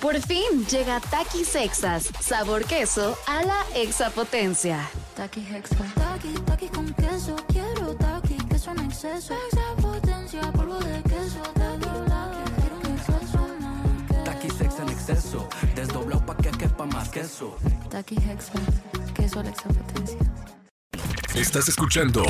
Por 0.00 0.18
fin 0.22 0.66
llega 0.70 0.98
Takis 0.98 1.48
Sexas, 1.48 2.08
sabor 2.20 2.64
queso 2.64 3.18
a 3.26 3.42
la 3.42 3.62
exapotencia. 3.74 4.88
Taki 5.14 5.40
Hexa. 5.40 5.76
Taki, 5.94 6.32
taki 6.46 6.68
con 6.68 6.86
queso. 6.94 7.36
Quiero 7.48 7.94
taki, 7.96 8.36
queso 8.48 8.70
en 8.70 8.80
exceso. 8.86 9.34
Exapotencia, 9.52 10.40
polvo 10.52 10.78
de 10.78 11.02
queso. 11.02 11.42
Taki, 11.52 11.90
taki, 12.08 12.50
quiero 12.60 12.76
un 12.78 12.86
exceso 12.96 13.48
más. 13.60 14.24
Taki 14.24 14.48
sex 14.48 14.78
en 14.80 14.88
exceso, 14.88 15.48
desdoblado 15.74 16.24
pa' 16.24 16.36
que 16.38 16.50
quepa 16.50 16.86
más 16.86 17.10
queso. 17.10 17.56
Taki 17.90 18.16
Hexa. 18.16 18.52
Queso 19.14 19.40
a 19.40 19.42
la 19.42 19.50
exapotencia. 19.50 20.18
Estás 21.34 21.68
escuchando 21.68 22.24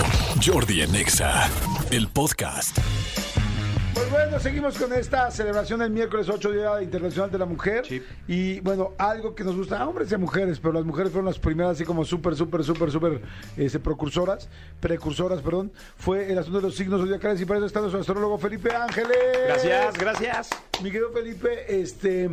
Jordi 0.44 0.82
en 0.82 0.94
Exa, 0.96 1.48
el 1.92 2.08
podcast. 2.08 2.76
Pues 3.94 4.10
bueno, 4.10 4.38
seguimos 4.38 4.78
con 4.78 4.92
esta 4.92 5.30
celebración 5.30 5.80
del 5.80 5.90
miércoles 5.90 6.28
8 6.28 6.52
Día 6.52 6.82
Internacional 6.82 7.30
de 7.30 7.38
la 7.38 7.46
Mujer. 7.46 7.84
Y 8.28 8.60
bueno, 8.60 8.92
algo 8.98 9.34
que 9.34 9.42
nos 9.42 9.56
gusta 9.56 9.80
a 9.80 9.88
hombres 9.88 10.10
y 10.10 10.14
a 10.14 10.18
mujeres, 10.18 10.58
pero 10.60 10.72
las 10.72 10.84
mujeres 10.84 11.10
fueron 11.12 11.26
las 11.26 11.38
primeras 11.38 11.72
así 11.72 11.84
como 11.84 12.04
súper, 12.04 12.36
súper, 12.36 12.62
súper, 12.62 12.90
súper 12.90 13.20
este, 13.56 13.78
precursoras, 13.78 14.48
precursoras, 14.80 15.42
perdón, 15.42 15.72
fue 15.96 16.30
el 16.30 16.38
asunto 16.38 16.60
de 16.60 16.66
los 16.66 16.76
signos 16.76 17.00
zodiacales 17.00 17.40
y 17.40 17.44
para 17.44 17.58
eso 17.58 17.66
está 17.66 17.80
nuestro 17.80 18.00
astrólogo 18.00 18.38
Felipe 18.38 18.74
Ángeles. 18.74 19.18
Gracias, 19.46 19.98
gracias. 19.98 20.50
Mi 20.82 20.90
querido 20.90 21.10
Felipe, 21.12 21.80
este... 21.80 22.30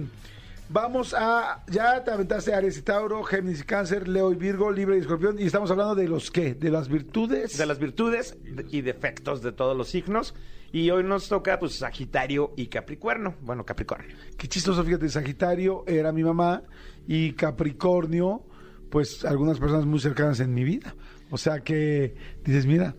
Vamos 0.70 1.14
a. 1.18 1.64
Ya 1.70 2.04
te 2.04 2.12
aventaste 2.12 2.54
Aries 2.54 2.78
y 2.78 2.82
Tauro, 2.82 3.24
Géminis 3.24 3.62
y 3.62 3.64
Cáncer, 3.64 4.08
Leo 4.08 4.34
y 4.34 4.36
Virgo, 4.36 4.72
Libre 4.72 4.98
y 4.98 5.00
Escorpión. 5.00 5.40
Y 5.40 5.44
estamos 5.44 5.72
hablando 5.72 5.96
de 5.96 6.08
los 6.08 6.30
qué? 6.30 6.56
De 6.56 6.70
las 6.70 6.90
virtudes. 6.90 7.58
De 7.58 7.66
las 7.66 7.80
virtudes 7.80 8.38
y 8.70 8.82
defectos 8.82 9.42
de 9.42 9.54
todos 9.54 9.78
los 9.78 9.88
signos. 9.88 10.36
Y 10.74 10.90
hoy 10.90 11.04
nos 11.04 11.30
toca, 11.30 11.58
pues, 11.58 11.78
Sagitario 11.78 12.54
y 12.58 12.68
Capricornio. 12.68 13.36
Bueno, 13.42 13.66
Capricornio. 13.66 14.16
Qué 14.38 14.48
chistoso, 14.50 14.84
fíjate, 14.84 15.08
Sagitario 15.08 15.86
era 15.88 16.12
mi 16.12 16.24
mamá 16.24 16.64
y 17.08 17.32
Capricornio, 17.34 18.46
pues 18.92 19.24
algunas 19.24 19.60
personas 19.60 19.86
muy 19.86 20.00
cercanas 20.00 20.42
en 20.42 20.54
mi 20.54 20.66
vida. 20.66 20.94
O 21.30 21.38
sea 21.38 21.62
que 21.62 22.16
dices, 22.44 22.66
mira, 22.66 22.96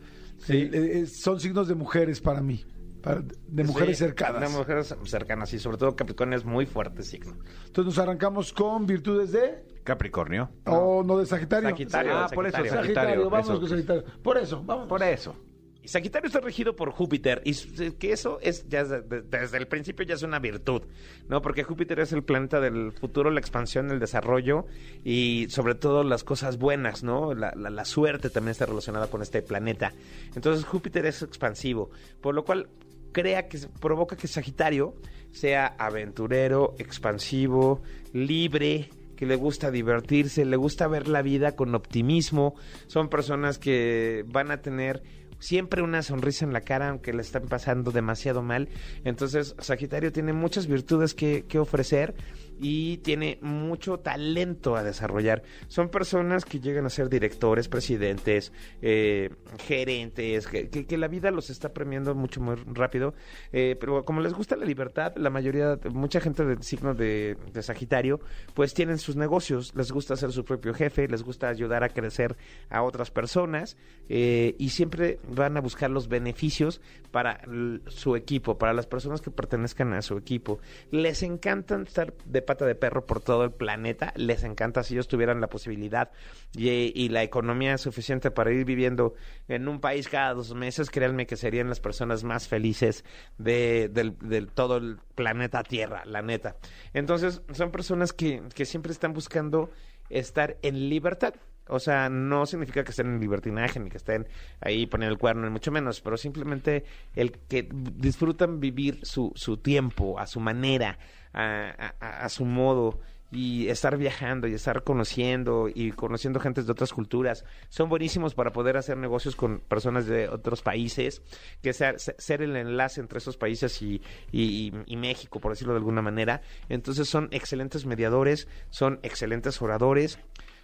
eh, 0.48 0.70
eh, 0.72 1.06
son 1.06 1.38
signos 1.40 1.68
de 1.68 1.74
mujeres 1.74 2.20
para 2.22 2.40
mí, 2.40 2.64
para- 3.02 3.22
de 3.22 3.64
mujeres 3.64 3.98
Sí, 3.98 4.04
cercanas. 4.04 4.40
De 4.52 4.56
mujeres 4.58 4.94
cercanas, 5.04 5.52
y 5.54 5.58
sobre 5.58 5.76
todo 5.78 5.94
Capricornio 5.96 6.36
es 6.38 6.44
muy 6.44 6.66
fuerte 6.66 7.02
signo. 7.02 7.32
Entonces 7.66 7.84
nos 7.86 7.98
arrancamos 7.98 8.52
con 8.52 8.86
virtudes 8.86 9.32
de... 9.32 9.64
Capricornio. 9.84 10.50
O 10.66 11.02
no 11.02 11.16
de 11.18 11.24
Sagitario. 11.26 11.70
Sagitario. 11.70 12.12
Ah, 12.14 12.28
por 12.34 12.46
eso, 12.46 12.56
Sagitario. 12.58 12.82
Sagitario, 12.82 13.30
vamos 13.30 13.48
eso. 13.48 13.60
con 13.60 13.68
Sagitario. 13.70 14.04
Por 14.22 14.36
eso, 14.38 14.62
vamos. 14.62 14.86
Por 14.88 15.02
eso. 15.02 15.34
Y 15.82 15.88
Sagitario 15.88 16.26
está 16.26 16.40
regido 16.40 16.76
por 16.76 16.90
Júpiter 16.90 17.40
y 17.46 17.50
s- 17.52 17.94
que 17.96 18.12
eso 18.12 18.38
es 18.42 18.68
ya 18.68 18.84
de- 18.84 19.00
de- 19.00 19.22
desde 19.22 19.56
el 19.56 19.66
principio 19.66 20.04
ya 20.04 20.16
es 20.16 20.22
una 20.22 20.38
virtud, 20.38 20.82
¿no? 21.28 21.40
Porque 21.40 21.62
Júpiter 21.64 22.00
es 22.00 22.12
el 22.12 22.22
planeta 22.22 22.60
del 22.60 22.92
futuro, 22.92 23.30
la 23.30 23.40
expansión, 23.40 23.90
el 23.90 23.98
desarrollo 23.98 24.66
y 25.02 25.46
sobre 25.48 25.74
todo 25.74 26.04
las 26.04 26.24
cosas 26.24 26.58
buenas, 26.58 27.02
¿no? 27.02 27.32
La, 27.32 27.54
la- 27.56 27.70
la 27.70 27.84
suerte 27.86 28.28
también 28.28 28.50
está 28.50 28.66
relacionada 28.66 29.06
con 29.06 29.22
este 29.22 29.40
planeta. 29.40 29.94
Entonces 30.34 30.66
Júpiter 30.66 31.06
es 31.06 31.22
expansivo, 31.22 31.88
por 32.20 32.34
lo 32.34 32.44
cual 32.44 32.68
crea 33.12 33.48
que 33.48 33.58
provoca 33.80 34.16
que 34.16 34.28
Sagitario 34.28 34.94
sea 35.30 35.66
aventurero, 35.78 36.74
expansivo, 36.78 37.82
libre, 38.12 38.90
que 39.16 39.26
le 39.26 39.36
gusta 39.36 39.70
divertirse, 39.70 40.44
le 40.44 40.56
gusta 40.56 40.86
ver 40.86 41.08
la 41.08 41.22
vida 41.22 41.56
con 41.56 41.74
optimismo. 41.74 42.54
Son 42.86 43.08
personas 43.08 43.58
que 43.58 44.24
van 44.28 44.50
a 44.50 44.62
tener 44.62 45.02
siempre 45.38 45.82
una 45.82 46.02
sonrisa 46.02 46.44
en 46.44 46.52
la 46.52 46.60
cara, 46.60 46.88
aunque 46.88 47.12
le 47.12 47.22
están 47.22 47.46
pasando 47.46 47.90
demasiado 47.90 48.42
mal. 48.42 48.68
Entonces, 49.04 49.54
Sagitario 49.58 50.12
tiene 50.12 50.32
muchas 50.32 50.66
virtudes 50.66 51.14
que, 51.14 51.44
que 51.46 51.58
ofrecer 51.58 52.14
y 52.60 52.98
tiene 52.98 53.38
mucho 53.40 53.98
talento 53.98 54.76
a 54.76 54.82
desarrollar. 54.82 55.42
Son 55.68 55.88
personas 55.88 56.44
que 56.44 56.60
llegan 56.60 56.86
a 56.86 56.90
ser 56.90 57.08
directores, 57.08 57.68
presidentes, 57.68 58.52
eh, 58.82 59.30
gerentes, 59.64 60.46
que, 60.46 60.98
la 60.98 61.08
vida 61.08 61.30
los 61.30 61.50
está 61.50 61.72
premiando 61.72 62.14
mucho 62.14 62.40
muy 62.40 62.56
rápido. 62.56 63.14
Eh, 63.52 63.76
pero 63.78 64.04
como 64.04 64.20
les 64.20 64.34
gusta 64.34 64.56
la 64.56 64.64
libertad, 64.64 65.12
la 65.16 65.30
mayoría, 65.30 65.78
mucha 65.92 66.20
gente 66.20 66.44
del 66.44 66.62
signo 66.62 66.94
de, 66.94 67.36
de 67.52 67.62
Sagitario, 67.62 68.20
pues 68.54 68.74
tienen 68.74 68.98
sus 68.98 69.16
negocios, 69.16 69.74
les 69.74 69.92
gusta 69.92 70.16
ser 70.16 70.32
su 70.32 70.44
propio 70.44 70.74
jefe, 70.74 71.06
les 71.08 71.22
gusta 71.22 71.48
ayudar 71.48 71.84
a 71.84 71.88
crecer 71.88 72.36
a 72.70 72.82
otras 72.82 73.10
personas 73.10 73.76
eh, 74.08 74.54
y 74.58 74.70
siempre 74.70 75.18
van 75.28 75.56
a 75.56 75.60
buscar 75.60 75.90
los 75.90 76.08
beneficios 76.08 76.80
para 77.10 77.40
su 77.86 78.16
equipo, 78.16 78.58
para 78.58 78.72
las 78.72 78.86
personas 78.86 79.20
que 79.20 79.30
pertenezcan 79.30 79.92
a 79.92 80.02
su 80.02 80.16
equipo. 80.16 80.60
Les 80.90 81.22
encantan 81.22 81.82
estar 81.82 82.14
de 82.24 82.42
pata 82.48 82.64
de 82.64 82.74
perro 82.74 83.04
por 83.04 83.20
todo 83.20 83.44
el 83.44 83.52
planeta, 83.52 84.14
les 84.16 84.42
encanta 84.42 84.82
si 84.82 84.94
ellos 84.94 85.06
tuvieran 85.06 85.42
la 85.42 85.48
posibilidad 85.48 86.10
y, 86.54 87.08
la 87.10 87.22
economía 87.22 87.76
suficiente 87.76 88.30
para 88.30 88.50
ir 88.52 88.64
viviendo 88.64 89.12
en 89.48 89.68
un 89.68 89.80
país 89.80 90.08
cada 90.08 90.32
dos 90.32 90.54
meses, 90.54 90.90
créanme 90.90 91.26
que 91.26 91.36
serían 91.36 91.68
las 91.68 91.80
personas 91.80 92.24
más 92.24 92.48
felices 92.48 93.04
de, 93.36 93.90
del 93.90 94.48
todo 94.48 94.78
el 94.78 94.98
planeta 95.14 95.62
Tierra, 95.62 96.04
la 96.06 96.22
neta. 96.22 96.56
Entonces, 96.94 97.42
son 97.52 97.70
personas 97.70 98.14
que, 98.14 98.42
que 98.54 98.64
siempre 98.64 98.92
están 98.92 99.12
buscando 99.12 99.70
estar 100.08 100.56
en 100.62 100.88
libertad. 100.88 101.34
O 101.68 101.78
sea, 101.78 102.08
no 102.08 102.46
significa 102.46 102.84
que 102.84 102.90
estén 102.90 103.06
en 103.06 103.20
libertinaje 103.20 103.78
ni 103.80 103.90
que 103.90 103.96
estén 103.98 104.26
ahí 104.60 104.86
poniendo 104.86 105.12
el 105.12 105.18
cuerno, 105.18 105.44
ni 105.44 105.50
mucho 105.50 105.70
menos, 105.70 106.00
pero 106.00 106.16
simplemente 106.16 106.84
el 107.14 107.32
que 107.32 107.68
disfrutan 107.72 108.60
vivir 108.60 109.00
su, 109.04 109.32
su 109.34 109.56
tiempo 109.58 110.18
a 110.18 110.26
su 110.26 110.40
manera, 110.40 110.98
a, 111.32 111.94
a- 112.00 112.28
su 112.28 112.44
modo 112.44 112.98
y 113.30 113.68
estar 113.68 113.98
viajando 113.98 114.48
y 114.48 114.54
estar 114.54 114.84
conociendo 114.84 115.68
y 115.72 115.92
conociendo 115.92 116.40
gentes 116.40 116.64
de 116.64 116.72
otras 116.72 116.94
culturas. 116.94 117.44
Son 117.68 117.90
buenísimos 117.90 118.34
para 118.34 118.52
poder 118.54 118.78
hacer 118.78 118.96
negocios 118.96 119.36
con 119.36 119.60
personas 119.60 120.06
de 120.06 120.30
otros 120.30 120.62
países, 120.62 121.20
que 121.62 121.74
sea, 121.74 121.98
se- 121.98 122.14
ser 122.16 122.40
el 122.40 122.56
enlace 122.56 123.02
entre 123.02 123.18
esos 123.18 123.36
países 123.36 123.82
y, 123.82 124.00
y- 124.32 124.72
y 124.86 124.96
México, 124.96 125.40
por 125.40 125.52
decirlo 125.52 125.74
de 125.74 125.78
alguna 125.80 126.00
manera. 126.00 126.40
Entonces 126.70 127.06
son 127.06 127.28
excelentes 127.30 127.84
mediadores, 127.84 128.48
son 128.70 128.98
excelentes 129.02 129.60
oradores 129.60 130.18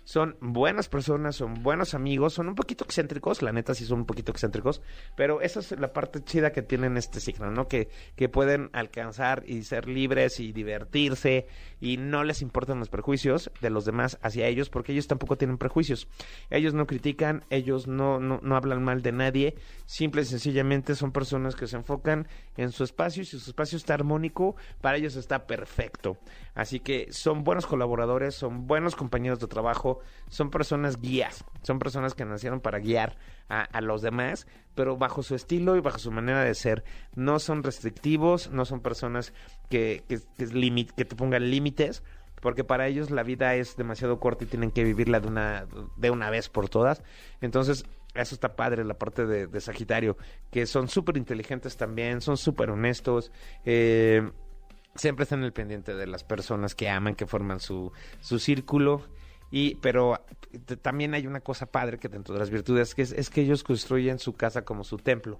son 0.04 0.36
buenas 0.40 0.88
personas, 0.88 1.36
son 1.36 1.62
buenos 1.62 1.94
amigos, 1.94 2.34
son 2.34 2.48
un 2.48 2.54
poquito 2.54 2.84
excéntricos, 2.84 3.42
la 3.42 3.52
neta 3.52 3.74
sí 3.74 3.84
son 3.84 4.00
un 4.00 4.06
poquito 4.06 4.32
excéntricos, 4.32 4.82
pero 5.16 5.40
esa 5.40 5.60
es 5.60 5.72
la 5.78 5.92
parte 5.92 6.22
chida 6.22 6.52
que 6.52 6.62
tienen 6.62 6.96
este 6.96 7.20
signo, 7.20 7.50
¿no? 7.50 7.68
Que, 7.68 7.88
que 8.16 8.28
pueden 8.28 8.70
alcanzar 8.72 9.44
y 9.46 9.62
ser 9.62 9.88
libres 9.88 10.40
y 10.40 10.52
divertirse 10.52 11.46
y 11.80 11.96
no 11.96 12.24
les 12.24 12.42
importan 12.42 12.78
los 12.78 12.88
prejuicios 12.88 13.50
de 13.60 13.70
los 13.70 13.84
demás 13.84 14.18
hacia 14.22 14.46
ellos 14.46 14.70
porque 14.70 14.92
ellos 14.92 15.06
tampoco 15.06 15.36
tienen 15.36 15.58
prejuicios. 15.58 16.08
Ellos 16.50 16.74
no 16.74 16.86
critican, 16.86 17.44
ellos 17.50 17.86
no, 17.86 18.20
no, 18.20 18.40
no 18.42 18.56
hablan 18.56 18.82
mal 18.82 19.02
de 19.02 19.12
nadie, 19.12 19.54
simple 19.86 20.22
y 20.22 20.26
sencillamente 20.26 20.94
son 20.94 21.12
personas 21.12 21.56
que 21.56 21.66
se 21.66 21.76
enfocan 21.76 22.28
en 22.56 22.72
su 22.72 22.84
espacio 22.84 23.22
y 23.22 23.26
si 23.26 23.38
su 23.38 23.50
espacio 23.50 23.76
está 23.76 23.94
armónico, 23.94 24.56
para 24.80 24.96
ellos 24.96 25.16
está 25.16 25.46
perfecto. 25.46 26.18
Así 26.54 26.78
que 26.78 27.12
son 27.12 27.42
buenos 27.42 27.66
colaboradores, 27.66 28.34
son 28.34 28.66
buenos 28.66 28.94
compañeros 28.94 29.40
de 29.40 29.48
trabajo, 29.48 29.98
son 30.28 30.50
personas 30.50 31.00
guías, 31.00 31.44
son 31.62 31.80
personas 31.80 32.14
que 32.14 32.24
nacieron 32.24 32.60
para 32.60 32.78
guiar 32.78 33.16
a, 33.48 33.80
los 33.80 34.02
demás, 34.02 34.46
pero 34.74 34.96
bajo 34.96 35.22
su 35.22 35.34
estilo 35.34 35.76
y 35.76 35.80
bajo 35.80 35.98
su 35.98 36.12
manera 36.12 36.42
de 36.44 36.54
ser. 36.54 36.84
No 37.14 37.38
son 37.38 37.62
restrictivos, 37.62 38.50
no 38.50 38.64
son 38.64 38.80
personas 38.80 39.32
que, 39.68 40.04
que, 40.08 40.20
que, 40.36 41.04
te 41.04 41.16
pongan 41.16 41.50
límites, 41.50 42.02
porque 42.40 42.62
para 42.62 42.86
ellos 42.86 43.10
la 43.10 43.22
vida 43.24 43.54
es 43.56 43.76
demasiado 43.76 44.20
corta 44.20 44.44
y 44.44 44.46
tienen 44.46 44.70
que 44.70 44.84
vivirla 44.84 45.18
de 45.18 45.28
una, 45.28 45.66
de 45.96 46.10
una 46.10 46.30
vez 46.30 46.48
por 46.48 46.68
todas. 46.68 47.02
Entonces, 47.40 47.84
eso 48.14 48.34
está 48.34 48.54
padre, 48.54 48.84
la 48.84 48.94
parte 48.94 49.26
de, 49.26 49.48
de 49.48 49.60
Sagitario, 49.60 50.16
que 50.52 50.66
son 50.66 50.88
súper 50.88 51.16
inteligentes 51.16 51.76
también, 51.76 52.20
son 52.20 52.36
súper 52.36 52.70
honestos. 52.70 53.32
Eh, 53.64 54.30
siempre 54.94 55.24
están 55.24 55.42
el 55.44 55.52
pendiente 55.52 55.94
de 55.94 56.06
las 56.06 56.24
personas 56.24 56.74
que 56.74 56.88
aman, 56.88 57.14
que 57.14 57.26
forman 57.26 57.60
su, 57.60 57.92
su 58.20 58.38
círculo. 58.38 59.02
Y, 59.50 59.76
pero 59.76 60.24
también 60.82 61.14
hay 61.14 61.26
una 61.26 61.40
cosa 61.40 61.66
padre 61.66 61.98
que 61.98 62.08
dentro 62.08 62.34
de 62.34 62.40
las 62.40 62.50
virtudes 62.50 62.94
que 62.94 63.02
es, 63.02 63.12
es 63.12 63.30
que 63.30 63.42
ellos 63.42 63.62
construyen 63.62 64.18
su 64.18 64.32
casa 64.34 64.62
como 64.62 64.84
su 64.84 64.96
templo. 64.98 65.38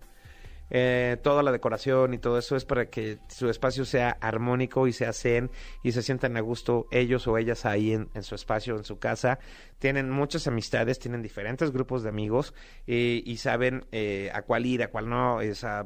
Eh, 0.71 1.19
toda 1.23 1.43
la 1.43 1.53
decoración 1.53 2.15
y 2.15 2.19
todo 2.19 2.39
eso 2.39 2.57
es 2.57 2.65
para 2.65 2.87
que 2.87 3.19
su 3.29 3.51
espacio 3.51 3.85
sea 3.85 4.17
armónico 4.21 4.87
y 4.87 4.93
sea 4.93 5.13
zen 5.13 5.51
y 5.83 5.93
se 5.93 6.03
sientan 6.03 6.37
a 6.37 6.41
gusto 6.41 6.87
ellos 6.91 7.27
o 7.27 7.37
ellas 7.37 7.67
ahí 7.67 7.93
en, 7.93 8.09
en 8.15 8.23
su 8.23 8.35
espacio, 8.35 8.77
en 8.77 8.85
su 8.85 8.99
casa. 8.99 9.39
Tienen 9.79 10.11
muchas 10.11 10.47
amistades, 10.47 10.99
tienen 10.99 11.21
diferentes 11.23 11.71
grupos 11.71 12.03
de 12.03 12.09
amigos 12.09 12.55
eh, 12.87 13.23
y 13.25 13.37
saben 13.37 13.85
eh, 13.93 14.31
a 14.33 14.43
cuál 14.43 14.67
ir, 14.67 14.83
a 14.83 14.89
cuál 14.89 15.09
no. 15.11 15.39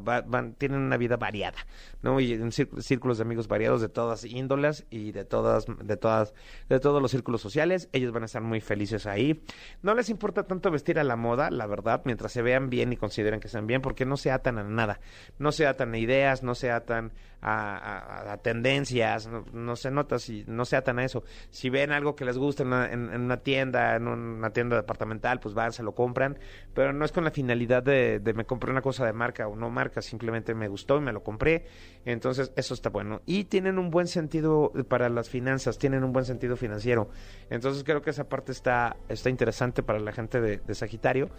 va- 0.07 0.21
van, 0.21 0.55
tienen 0.55 0.81
una 0.81 0.97
vida 0.97 1.17
variada, 1.17 1.59
¿no? 2.03 2.21
Y 2.21 2.33
en 2.33 2.53
círculos, 2.53 3.19
de 3.19 3.23
amigos 3.23 3.49
variados 3.49 3.81
de 3.81 3.89
todas 3.89 4.25
índolas 4.25 4.87
y 4.91 5.13
de 5.13 5.25
todas, 5.25 5.67
de 5.83 5.97
todas, 5.97 6.35
de 6.69 6.79
todos 6.81 7.03
los 7.03 7.11
círculos 7.11 7.41
sociales. 7.41 7.89
Ellos 7.93 8.13
van 8.13 8.23
a 8.23 8.27
estar 8.27 8.43
muy 8.43 8.61
felices 8.61 9.07
ahí. 9.07 9.43
No 9.83 9.95
les 9.95 10.11
importa 10.11 10.47
tanto 10.47 10.71
vestir 10.71 10.99
a 10.99 11.05
la 11.05 11.17
moda, 11.17 11.51
la 11.51 11.67
verdad, 11.67 12.03
mientras 12.05 12.33
se 12.33 12.43
vean 12.43 12.71
bien 12.71 12.93
y 12.93 12.97
consideren 12.97 13.41
que 13.41 13.49
están 13.49 13.67
bien, 13.67 13.83
porque 13.83 14.05
no 14.05 14.17
se 14.17 14.31
atan 14.31 14.59
a 14.59 14.65
nada. 14.65 15.01
No 15.39 15.51
se 15.53 15.67
atan 15.67 15.95
a 15.95 15.99
ideas, 15.99 16.43
no 16.43 16.55
se 16.55 16.71
atan 16.71 17.13
a, 17.41 18.39
tendencias, 18.43 19.29
no, 19.53 19.77
se 19.77 19.91
nota 19.91 20.19
si 20.19 20.45
no 20.47 20.65
se 20.65 20.77
atan 20.77 20.99
a 20.99 21.05
eso. 21.05 21.23
Si 21.51 21.71
ven 21.71 21.93
algo 21.93 22.17
que 22.17 22.25
les 22.25 22.37
gusta 22.37 22.63
en 22.63 22.69
una, 22.69 22.93
en 22.93 23.21
una 23.21 23.39
tienda, 23.39 23.78
en 23.97 24.09
una 24.09 24.51
tienda 24.51 24.77
departamental, 24.77 25.41
pues 25.41 25.55
van, 25.55 25.73
se 25.73 25.83
lo 25.83 25.95
compran, 25.95 26.39
pero 26.75 26.93
no 26.93 27.05
es 27.05 27.13
con 27.13 27.25
la 27.25 27.31
finalidad 27.31 27.83
de, 27.83 28.21
me 28.35 28.45
compré 28.45 28.71
una 28.71 28.83
cosa 28.83 29.05
de 29.07 29.13
marca 29.13 29.47
o 29.49 29.57
no 29.57 29.71
marca, 29.71 30.03
simplemente 30.03 30.55
me 30.55 30.69
gustó 30.69 30.97
y 30.99 31.01
me 31.01 31.13
lo 31.13 31.23
compré. 31.23 31.67
Entonces, 32.05 32.53
eso 32.57 32.75
está 32.75 32.91
bueno. 32.91 33.21
Y 33.27 33.45
tienen 33.45 33.79
un 33.79 33.91
buen 33.91 34.07
sentido 34.07 34.73
para 34.89 35.09
las 35.09 35.29
finanzas, 35.29 35.79
tienen 35.79 36.05
un 36.05 36.13
buen 36.13 36.25
sentido 36.25 36.57
financiero. 36.57 37.09
Entonces, 37.51 37.85
creo 37.85 38.03
que 38.03 38.11
esa 38.11 38.29
parte 38.29 38.53
está, 38.53 38.97
está 39.09 39.31
interesante 39.31 39.83
para 39.83 39.99
la 40.01 40.13
gente 40.13 40.41
de, 40.41 40.59
de 40.59 40.75
Sagitario, 40.75 41.31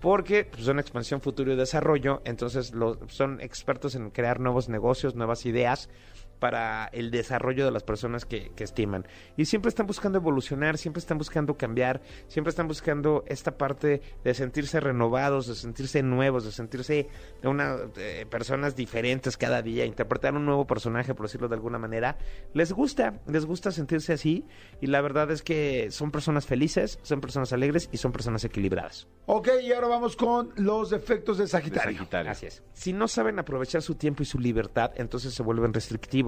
porque 0.00 0.44
pues, 0.44 0.64
son 0.64 0.78
expansión, 0.78 1.20
futuro 1.20 1.52
y 1.52 1.56
desarrollo. 1.56 2.22
Entonces, 2.24 2.72
lo- 2.74 2.98
son 3.08 3.40
expertos 3.40 3.94
en 3.94 4.10
crear 4.10 4.40
nuevos 4.40 4.68
negocios, 4.68 5.14
nuevas 5.14 5.44
ideas 5.46 5.88
para 6.38 6.86
el 6.86 7.10
desarrollo 7.10 7.64
de 7.64 7.70
las 7.70 7.82
personas 7.82 8.24
que, 8.24 8.50
que 8.54 8.64
estiman. 8.64 9.06
Y 9.36 9.46
siempre 9.46 9.68
están 9.68 9.86
buscando 9.86 10.18
evolucionar, 10.18 10.78
siempre 10.78 11.00
están 11.00 11.18
buscando 11.18 11.56
cambiar, 11.56 12.00
siempre 12.26 12.50
están 12.50 12.68
buscando 12.68 13.24
esta 13.26 13.56
parte 13.56 14.02
de 14.24 14.34
sentirse 14.34 14.80
renovados, 14.80 15.46
de 15.46 15.54
sentirse 15.54 16.02
nuevos, 16.02 16.44
de 16.44 16.52
sentirse 16.52 17.08
una, 17.42 17.76
eh, 17.96 18.26
personas 18.28 18.76
diferentes 18.76 19.36
cada 19.36 19.62
día, 19.62 19.84
interpretar 19.84 20.34
un 20.34 20.44
nuevo 20.44 20.66
personaje, 20.66 21.14
por 21.14 21.26
decirlo 21.26 21.48
de 21.48 21.54
alguna 21.54 21.78
manera. 21.78 22.18
Les 22.54 22.72
gusta, 22.72 23.20
les 23.26 23.44
gusta 23.44 23.70
sentirse 23.70 24.12
así 24.12 24.44
y 24.80 24.86
la 24.86 25.00
verdad 25.00 25.30
es 25.30 25.42
que 25.42 25.90
son 25.90 26.10
personas 26.10 26.46
felices, 26.46 26.98
son 27.02 27.20
personas 27.20 27.52
alegres 27.52 27.88
y 27.92 27.96
son 27.96 28.12
personas 28.12 28.44
equilibradas. 28.44 29.08
Ok, 29.26 29.48
y 29.62 29.72
ahora 29.72 29.88
vamos 29.88 30.16
con 30.16 30.52
los 30.56 30.90
defectos 30.90 31.38
de 31.38 31.46
Sagitario. 31.46 31.98
Sagitario. 31.98 32.32
Así 32.32 32.46
es. 32.46 32.62
Si 32.72 32.92
no 32.92 33.08
saben 33.08 33.38
aprovechar 33.38 33.82
su 33.82 33.94
tiempo 33.94 34.22
y 34.22 34.26
su 34.26 34.38
libertad, 34.38 34.92
entonces 34.96 35.34
se 35.34 35.42
vuelven 35.42 35.72
restrictivos. 35.72 36.27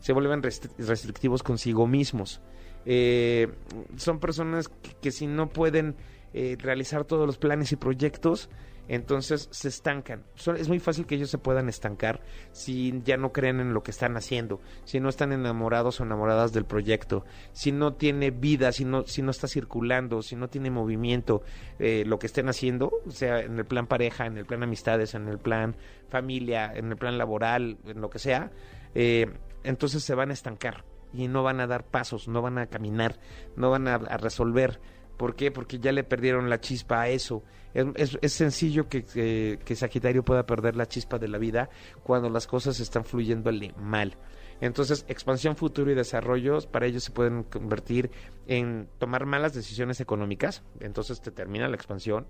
Se 0.00 0.12
vuelven 0.12 0.42
restri- 0.42 0.72
restrictivos 0.78 1.42
consigo 1.42 1.86
mismos. 1.86 2.40
Eh, 2.84 3.48
son 3.96 4.18
personas 4.20 4.68
que, 5.00 5.10
si 5.10 5.26
no 5.26 5.48
pueden 5.48 5.96
eh, 6.32 6.56
realizar 6.58 7.04
todos 7.04 7.26
los 7.26 7.38
planes 7.38 7.72
y 7.72 7.76
proyectos, 7.76 8.48
entonces 8.90 9.48
se 9.50 9.68
estancan. 9.68 10.24
Es 10.56 10.68
muy 10.68 10.78
fácil 10.78 11.04
que 11.04 11.16
ellos 11.16 11.28
se 11.28 11.36
puedan 11.36 11.68
estancar 11.68 12.22
si 12.52 13.02
ya 13.04 13.18
no 13.18 13.32
creen 13.32 13.60
en 13.60 13.74
lo 13.74 13.82
que 13.82 13.90
están 13.90 14.16
haciendo, 14.16 14.62
si 14.84 14.98
no 14.98 15.10
están 15.10 15.32
enamorados 15.32 16.00
o 16.00 16.04
enamoradas 16.04 16.54
del 16.54 16.64
proyecto, 16.64 17.26
si 17.52 17.70
no 17.70 17.92
tiene 17.92 18.30
vida, 18.30 18.72
si 18.72 18.86
no, 18.86 19.06
si 19.06 19.20
no 19.20 19.30
está 19.30 19.46
circulando, 19.46 20.22
si 20.22 20.36
no 20.36 20.48
tiene 20.48 20.70
movimiento 20.70 21.42
eh, 21.78 22.04
lo 22.06 22.18
que 22.18 22.28
estén 22.28 22.48
haciendo, 22.48 22.90
sea, 23.08 23.40
en 23.40 23.58
el 23.58 23.66
plan 23.66 23.86
pareja, 23.86 24.24
en 24.24 24.38
el 24.38 24.46
plan 24.46 24.62
amistades, 24.62 25.14
en 25.14 25.28
el 25.28 25.38
plan 25.38 25.76
familia, 26.08 26.72
en 26.74 26.90
el 26.90 26.96
plan 26.96 27.18
laboral, 27.18 27.76
en 27.84 28.00
lo 28.00 28.08
que 28.08 28.18
sea, 28.18 28.50
eh, 28.94 29.26
entonces 29.64 30.02
se 30.02 30.14
van 30.14 30.30
a 30.30 30.34
estancar 30.34 30.84
y 31.12 31.28
no 31.28 31.42
van 31.42 31.60
a 31.60 31.66
dar 31.66 31.84
pasos, 31.84 32.28
no 32.28 32.42
van 32.42 32.58
a 32.58 32.66
caminar, 32.66 33.18
no 33.56 33.70
van 33.70 33.88
a, 33.88 33.98
resolver. 33.98 34.80
¿Por 35.16 35.34
qué? 35.34 35.50
Porque 35.50 35.78
ya 35.78 35.90
le 35.90 36.04
perdieron 36.04 36.48
la 36.48 36.60
chispa 36.60 37.02
a 37.02 37.08
eso. 37.08 37.42
Es, 37.74 38.32
sencillo 38.32 38.88
que, 38.88 39.04
que, 39.04 39.58
que 39.64 39.74
Sagitario 39.74 40.24
pueda 40.24 40.46
perder 40.46 40.76
la 40.76 40.86
chispa 40.86 41.18
de 41.18 41.28
la 41.28 41.38
vida 41.38 41.70
cuando 42.02 42.30
las 42.30 42.46
cosas 42.46 42.78
están 42.80 43.04
fluyéndole 43.04 43.74
mal. 43.76 44.16
Entonces, 44.60 45.04
expansión, 45.08 45.56
futuro 45.56 45.90
y 45.90 45.94
desarrollo 45.94 46.58
para 46.70 46.86
ellos 46.86 47.04
se 47.04 47.12
pueden 47.12 47.44
convertir 47.44 48.10
en 48.46 48.88
tomar 48.98 49.26
malas 49.26 49.54
decisiones 49.54 50.00
económicas. 50.00 50.62
Entonces 50.80 51.20
te 51.20 51.30
termina 51.30 51.68
la 51.68 51.76
expansión. 51.76 52.26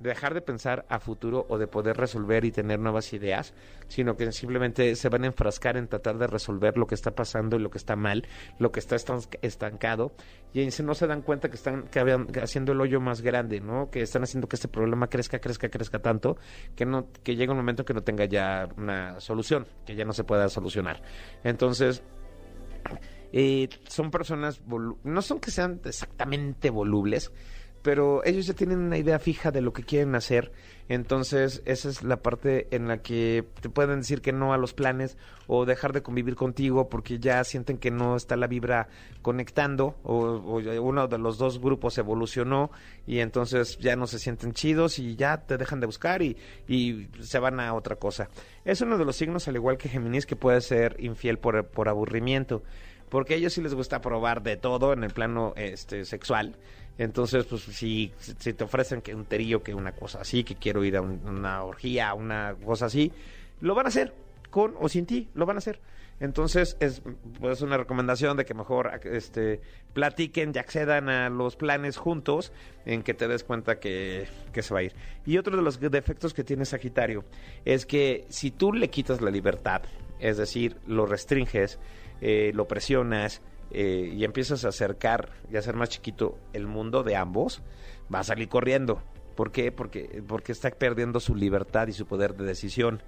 Dejar 0.00 0.32
de 0.34 0.40
pensar 0.40 0.86
a 0.88 0.98
futuro 0.98 1.46
o 1.48 1.58
de 1.58 1.66
poder 1.66 1.96
resolver 1.96 2.44
y 2.46 2.50
tener 2.50 2.78
nuevas 2.80 3.12
ideas, 3.12 3.52
sino 3.86 4.16
que 4.16 4.32
simplemente 4.32 4.96
se 4.96 5.08
van 5.10 5.24
a 5.24 5.26
enfrascar 5.26 5.76
en 5.76 5.88
tratar 5.88 6.16
de 6.16 6.26
resolver 6.26 6.78
lo 6.78 6.86
que 6.86 6.94
está 6.94 7.10
pasando 7.10 7.56
y 7.56 7.60
lo 7.60 7.70
que 7.70 7.78
está 7.78 7.96
mal, 7.96 8.26
lo 8.58 8.72
que 8.72 8.80
está 8.80 8.96
estan- 8.96 9.28
estancado, 9.42 10.12
y 10.54 10.66
no 10.82 10.94
se 10.94 11.06
dan 11.06 11.20
cuenta 11.20 11.50
que 11.50 11.56
están 11.56 11.84
que 11.88 12.00
haciendo 12.40 12.72
el 12.72 12.80
hoyo 12.80 12.98
más 13.00 13.20
grande, 13.20 13.60
¿no? 13.60 13.90
Que 13.90 14.00
están 14.00 14.22
haciendo 14.22 14.48
que 14.48 14.56
este 14.56 14.68
problema 14.68 15.08
crezca, 15.08 15.38
crezca, 15.38 15.68
crezca 15.68 15.98
tanto, 16.00 16.38
que 16.74 16.86
no 16.86 17.08
que 17.22 17.36
llega 17.36 17.52
un 17.52 17.58
momento 17.58 17.84
que 17.84 17.92
no 17.94 18.02
tenga 18.02 18.24
ya 18.24 18.68
una 18.78 19.20
solución, 19.20 19.66
que 19.84 19.94
ya 19.94 20.04
no 20.06 20.14
se 20.14 20.24
pueda 20.24 20.48
solucionar. 20.48 21.02
Entonces, 21.44 22.02
eh, 23.32 23.68
son 23.86 24.10
personas, 24.10 24.62
no 25.04 25.22
son 25.22 25.40
que 25.40 25.50
sean 25.50 25.80
exactamente 25.84 26.70
volubles, 26.70 27.32
pero 27.82 28.24
ellos 28.24 28.46
ya 28.46 28.54
tienen 28.54 28.78
una 28.78 28.98
idea 28.98 29.18
fija 29.18 29.50
de 29.50 29.60
lo 29.60 29.72
que 29.72 29.82
quieren 29.82 30.14
hacer, 30.14 30.52
entonces 30.88 31.62
esa 31.66 31.88
es 31.88 32.02
la 32.02 32.16
parte 32.16 32.66
en 32.74 32.88
la 32.88 32.98
que 32.98 33.44
te 33.60 33.68
pueden 33.68 34.00
decir 34.00 34.20
que 34.20 34.32
no 34.32 34.52
a 34.52 34.58
los 34.58 34.74
planes 34.74 35.16
o 35.46 35.64
dejar 35.64 35.92
de 35.92 36.02
convivir 36.02 36.34
contigo 36.34 36.88
porque 36.88 37.20
ya 37.20 37.44
sienten 37.44 37.78
que 37.78 37.92
no 37.92 38.16
está 38.16 38.36
la 38.36 38.48
vibra 38.48 38.88
conectando 39.22 39.94
o, 40.02 40.58
uno 40.80 41.06
de 41.06 41.18
los 41.18 41.38
dos 41.38 41.60
grupos 41.60 41.96
evolucionó 41.98 42.72
y 43.06 43.20
entonces 43.20 43.78
ya 43.78 43.94
no 43.94 44.08
se 44.08 44.18
sienten 44.18 44.52
chidos 44.52 44.98
y 44.98 45.14
ya 45.14 45.38
te 45.46 45.56
dejan 45.58 45.78
de 45.78 45.86
buscar 45.86 46.22
y, 46.22 46.36
y 46.66 47.08
se 47.20 47.38
van 47.38 47.60
a 47.60 47.72
otra 47.74 47.96
cosa. 47.96 48.28
Es 48.64 48.80
uno 48.80 48.98
de 48.98 49.04
los 49.04 49.14
signos, 49.14 49.46
al 49.46 49.56
igual 49.56 49.78
que 49.78 49.88
Géminis, 49.88 50.26
que 50.26 50.36
puede 50.36 50.60
ser 50.60 50.96
infiel 50.98 51.38
por, 51.38 51.68
por 51.68 51.88
aburrimiento 51.88 52.64
porque 53.10 53.34
a 53.34 53.36
ellos 53.36 53.52
sí 53.52 53.60
les 53.60 53.74
gusta 53.74 54.00
probar 54.00 54.42
de 54.42 54.56
todo 54.56 54.92
en 54.92 55.04
el 55.04 55.10
plano 55.10 55.52
este 55.56 56.04
sexual. 56.04 56.56
Entonces, 56.98 57.46
pues 57.46 57.62
si, 57.62 58.12
te 58.38 58.62
ofrecen 58.64 59.00
que 59.00 59.14
un 59.14 59.24
terillo, 59.24 59.62
que 59.62 59.74
una 59.74 59.92
cosa 59.92 60.20
así, 60.20 60.44
que 60.44 60.54
quiero 60.56 60.84
ir 60.84 60.96
a 60.96 61.00
un- 61.00 61.20
una 61.26 61.62
orgía, 61.64 62.12
una 62.14 62.54
cosa 62.64 62.86
así, 62.86 63.10
lo 63.60 63.74
van 63.74 63.86
a 63.86 63.88
hacer, 63.88 64.12
con 64.50 64.74
o 64.78 64.88
sin 64.88 65.06
ti, 65.06 65.28
lo 65.34 65.46
van 65.46 65.56
a 65.56 65.58
hacer. 65.58 65.80
Entonces, 66.20 66.76
es 66.80 67.00
pues, 67.40 67.62
una 67.62 67.78
recomendación 67.78 68.36
de 68.36 68.44
que 68.44 68.52
mejor 68.52 69.00
este, 69.04 69.62
platiquen 69.94 70.52
y 70.54 70.58
accedan 70.58 71.08
a 71.08 71.30
los 71.30 71.56
planes 71.56 71.96
juntos 71.96 72.52
en 72.84 73.02
que 73.02 73.14
te 73.14 73.26
des 73.26 73.42
cuenta 73.42 73.80
que, 73.80 74.28
que 74.52 74.62
se 74.62 74.74
va 74.74 74.80
a 74.80 74.82
ir. 74.82 74.92
Y 75.24 75.38
otro 75.38 75.56
de 75.56 75.62
los 75.62 75.80
defectos 75.80 76.34
que 76.34 76.44
tiene 76.44 76.66
Sagitario 76.66 77.24
es 77.64 77.86
que 77.86 78.26
si 78.28 78.50
tú 78.50 78.74
le 78.74 78.90
quitas 78.90 79.22
la 79.22 79.30
libertad, 79.30 79.80
es 80.18 80.36
decir, 80.36 80.76
lo 80.86 81.06
restringes, 81.06 81.78
eh, 82.20 82.52
lo 82.54 82.68
presionas 82.68 83.40
eh, 83.70 84.12
y 84.14 84.24
empiezas 84.24 84.64
a 84.64 84.68
acercar 84.68 85.30
y 85.50 85.56
a 85.56 85.60
hacer 85.60 85.74
más 85.76 85.88
chiquito 85.88 86.38
el 86.52 86.66
mundo 86.66 87.02
de 87.02 87.16
ambos, 87.16 87.62
va 88.12 88.20
a 88.20 88.24
salir 88.24 88.48
corriendo. 88.48 89.02
¿Por 89.36 89.52
qué? 89.52 89.72
Porque, 89.72 90.22
porque 90.26 90.52
está 90.52 90.70
perdiendo 90.70 91.20
su 91.20 91.34
libertad 91.34 91.86
y 91.88 91.92
su 91.92 92.06
poder 92.06 92.34
de 92.34 92.44
decisión. 92.44 93.02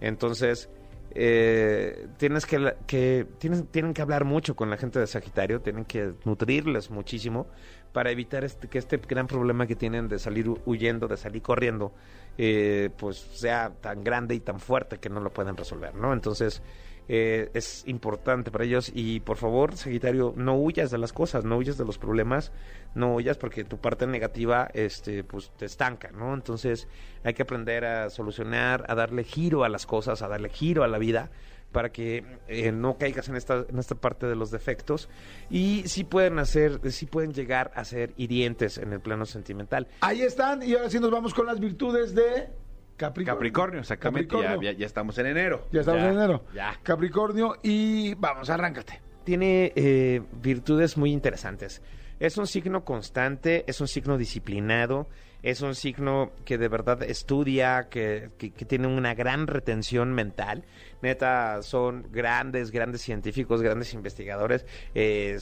Entonces, 0.00 0.68
eh, 1.14 2.08
tienes 2.16 2.44
que, 2.44 2.74
que 2.86 3.26
tienen 3.38 3.94
que 3.94 4.02
hablar 4.02 4.24
mucho 4.24 4.56
con 4.56 4.68
la 4.68 4.76
gente 4.76 4.98
de 4.98 5.06
Sagitario, 5.06 5.60
tienen 5.60 5.84
que 5.84 6.12
nutrirles 6.24 6.90
muchísimo 6.90 7.46
para 7.92 8.10
evitar 8.10 8.44
este, 8.44 8.68
que 8.68 8.78
este 8.78 8.96
gran 8.96 9.26
problema 9.28 9.66
que 9.66 9.76
tienen 9.76 10.08
de 10.08 10.18
salir 10.18 10.48
hu- 10.48 10.60
huyendo, 10.66 11.06
de 11.06 11.16
salir 11.16 11.40
corriendo, 11.42 11.92
eh, 12.36 12.90
pues 12.98 13.16
sea 13.18 13.72
tan 13.80 14.02
grande 14.02 14.34
y 14.34 14.40
tan 14.40 14.58
fuerte 14.58 14.98
que 14.98 15.08
no 15.08 15.20
lo 15.20 15.30
puedan 15.30 15.56
resolver, 15.56 15.94
¿no? 15.94 16.12
Entonces, 16.12 16.60
eh, 17.08 17.50
es 17.54 17.84
importante 17.86 18.50
para 18.50 18.64
ellos 18.64 18.90
y 18.94 19.20
por 19.20 19.36
favor, 19.36 19.76
Sagitario, 19.76 20.32
no 20.36 20.56
huyas 20.56 20.90
de 20.90 20.98
las 20.98 21.12
cosas, 21.12 21.44
no 21.44 21.58
huyas 21.58 21.76
de 21.76 21.84
los 21.84 21.98
problemas, 21.98 22.50
no 22.94 23.14
huyas 23.14 23.36
porque 23.36 23.64
tu 23.64 23.78
parte 23.78 24.06
negativa 24.06 24.68
este 24.72 25.22
pues 25.24 25.50
te 25.56 25.66
estanca, 25.66 26.10
¿no? 26.12 26.32
Entonces, 26.32 26.88
hay 27.22 27.34
que 27.34 27.42
aprender 27.42 27.84
a 27.84 28.10
solucionar, 28.10 28.86
a 28.88 28.94
darle 28.94 29.24
giro 29.24 29.64
a 29.64 29.68
las 29.68 29.84
cosas, 29.86 30.22
a 30.22 30.28
darle 30.28 30.48
giro 30.48 30.82
a 30.82 30.88
la 30.88 30.98
vida 30.98 31.30
para 31.72 31.90
que 31.90 32.24
eh, 32.46 32.72
no 32.72 32.96
caigas 32.96 33.28
en 33.28 33.36
esta 33.36 33.66
en 33.68 33.78
esta 33.78 33.96
parte 33.96 34.26
de 34.26 34.36
los 34.36 34.50
defectos 34.50 35.08
y 35.50 35.82
sí 35.86 36.04
pueden 36.04 36.38
hacer 36.38 36.80
sí 36.92 37.04
pueden 37.04 37.34
llegar 37.34 37.72
a 37.74 37.84
ser 37.84 38.14
hirientes 38.16 38.78
en 38.78 38.92
el 38.92 39.00
plano 39.00 39.26
sentimental. 39.26 39.88
Ahí 40.00 40.22
están, 40.22 40.62
y 40.62 40.74
ahora 40.74 40.88
sí 40.88 41.00
nos 41.00 41.10
vamos 41.10 41.34
con 41.34 41.46
las 41.46 41.60
virtudes 41.60 42.14
de 42.14 42.48
Capricornio. 42.96 43.34
Capricornio, 43.34 43.80
exactamente. 43.80 44.34
Ya, 44.34 44.40
Capricornio. 44.42 44.72
ya, 44.72 44.78
ya 44.78 44.86
estamos 44.86 45.18
en 45.18 45.26
enero. 45.26 45.66
Ya 45.72 45.80
estamos 45.80 46.02
en 46.02 46.12
enero. 46.12 46.44
Ya. 46.54 46.78
Capricornio, 46.82 47.56
y 47.62 48.14
vamos, 48.14 48.50
arráncate. 48.50 49.00
tiene 49.24 49.72
eh, 49.74 50.22
virtudes 50.40 50.96
muy 50.96 51.12
interesantes. 51.12 51.82
Es 52.20 52.36
un 52.38 52.46
signo 52.46 52.84
constante, 52.84 53.64
es 53.66 53.80
un 53.80 53.88
signo 53.88 54.16
disciplinado, 54.16 55.08
es 55.42 55.60
un 55.62 55.74
signo 55.74 56.30
que 56.44 56.56
de 56.58 56.68
verdad 56.68 57.02
estudia, 57.02 57.88
que, 57.90 58.30
que- 58.38 58.52
que 58.52 58.64
tiene 58.64 58.86
una 58.86 59.14
gran 59.14 59.46
retención 59.46 60.12
mental. 60.14 60.64
Neta, 61.02 61.60
son 61.62 62.06
grandes, 62.12 62.70
grandes 62.70 63.02
científicos, 63.02 63.60
grandes 63.62 63.92
investigadores. 63.94 64.64
eh, 64.94 65.38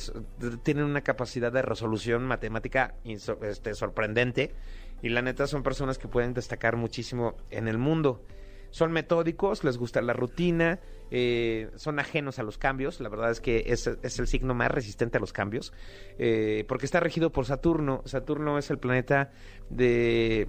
tienen 0.63 0.85
una 0.85 1.03
capacidad 1.03 1.53
de 1.53 1.63
resolución 1.63 2.25
matemática 2.25 2.95
este, 3.05 3.75
sorprendente. 3.75 4.55
Y 5.03 5.09
la 5.09 5.21
neta 5.21 5.47
son 5.47 5.63
personas 5.63 5.99
que 5.99 6.09
pueden 6.09 6.33
destacar 6.33 6.77
muchísimo 6.77 7.37
en 7.51 7.69
el 7.69 7.79
mundo. 7.79 8.25
son 8.71 8.91
metódicos, 8.91 9.65
les 9.65 9.77
gusta 9.77 10.01
la 10.01 10.15
rutina, 10.15 10.81
eh, 11.11 11.69
son 11.77 11.99
ajenos 11.99 12.39
a 12.39 12.43
los 12.43 12.57
cambios. 12.57 13.01
La 13.01 13.11
verdad 13.11 13.31
es 13.31 13.41
que 13.41 13.65
es, 13.67 13.87
el 13.87 14.27
signo 14.27 14.55
más 14.55 14.71
resistente 14.71 15.19
a 15.19 15.21
los 15.21 15.35
cambios, 15.35 15.75
eh, 16.19 16.65
porque 16.69 16.87
está 16.87 16.99
regido 16.99 17.31
por 17.33 17.45
Saturno. 17.45 18.01
Saturno 18.07 18.57
es 18.57 18.71
el 18.71 18.79
planeta 18.79 19.31
de 19.69 20.49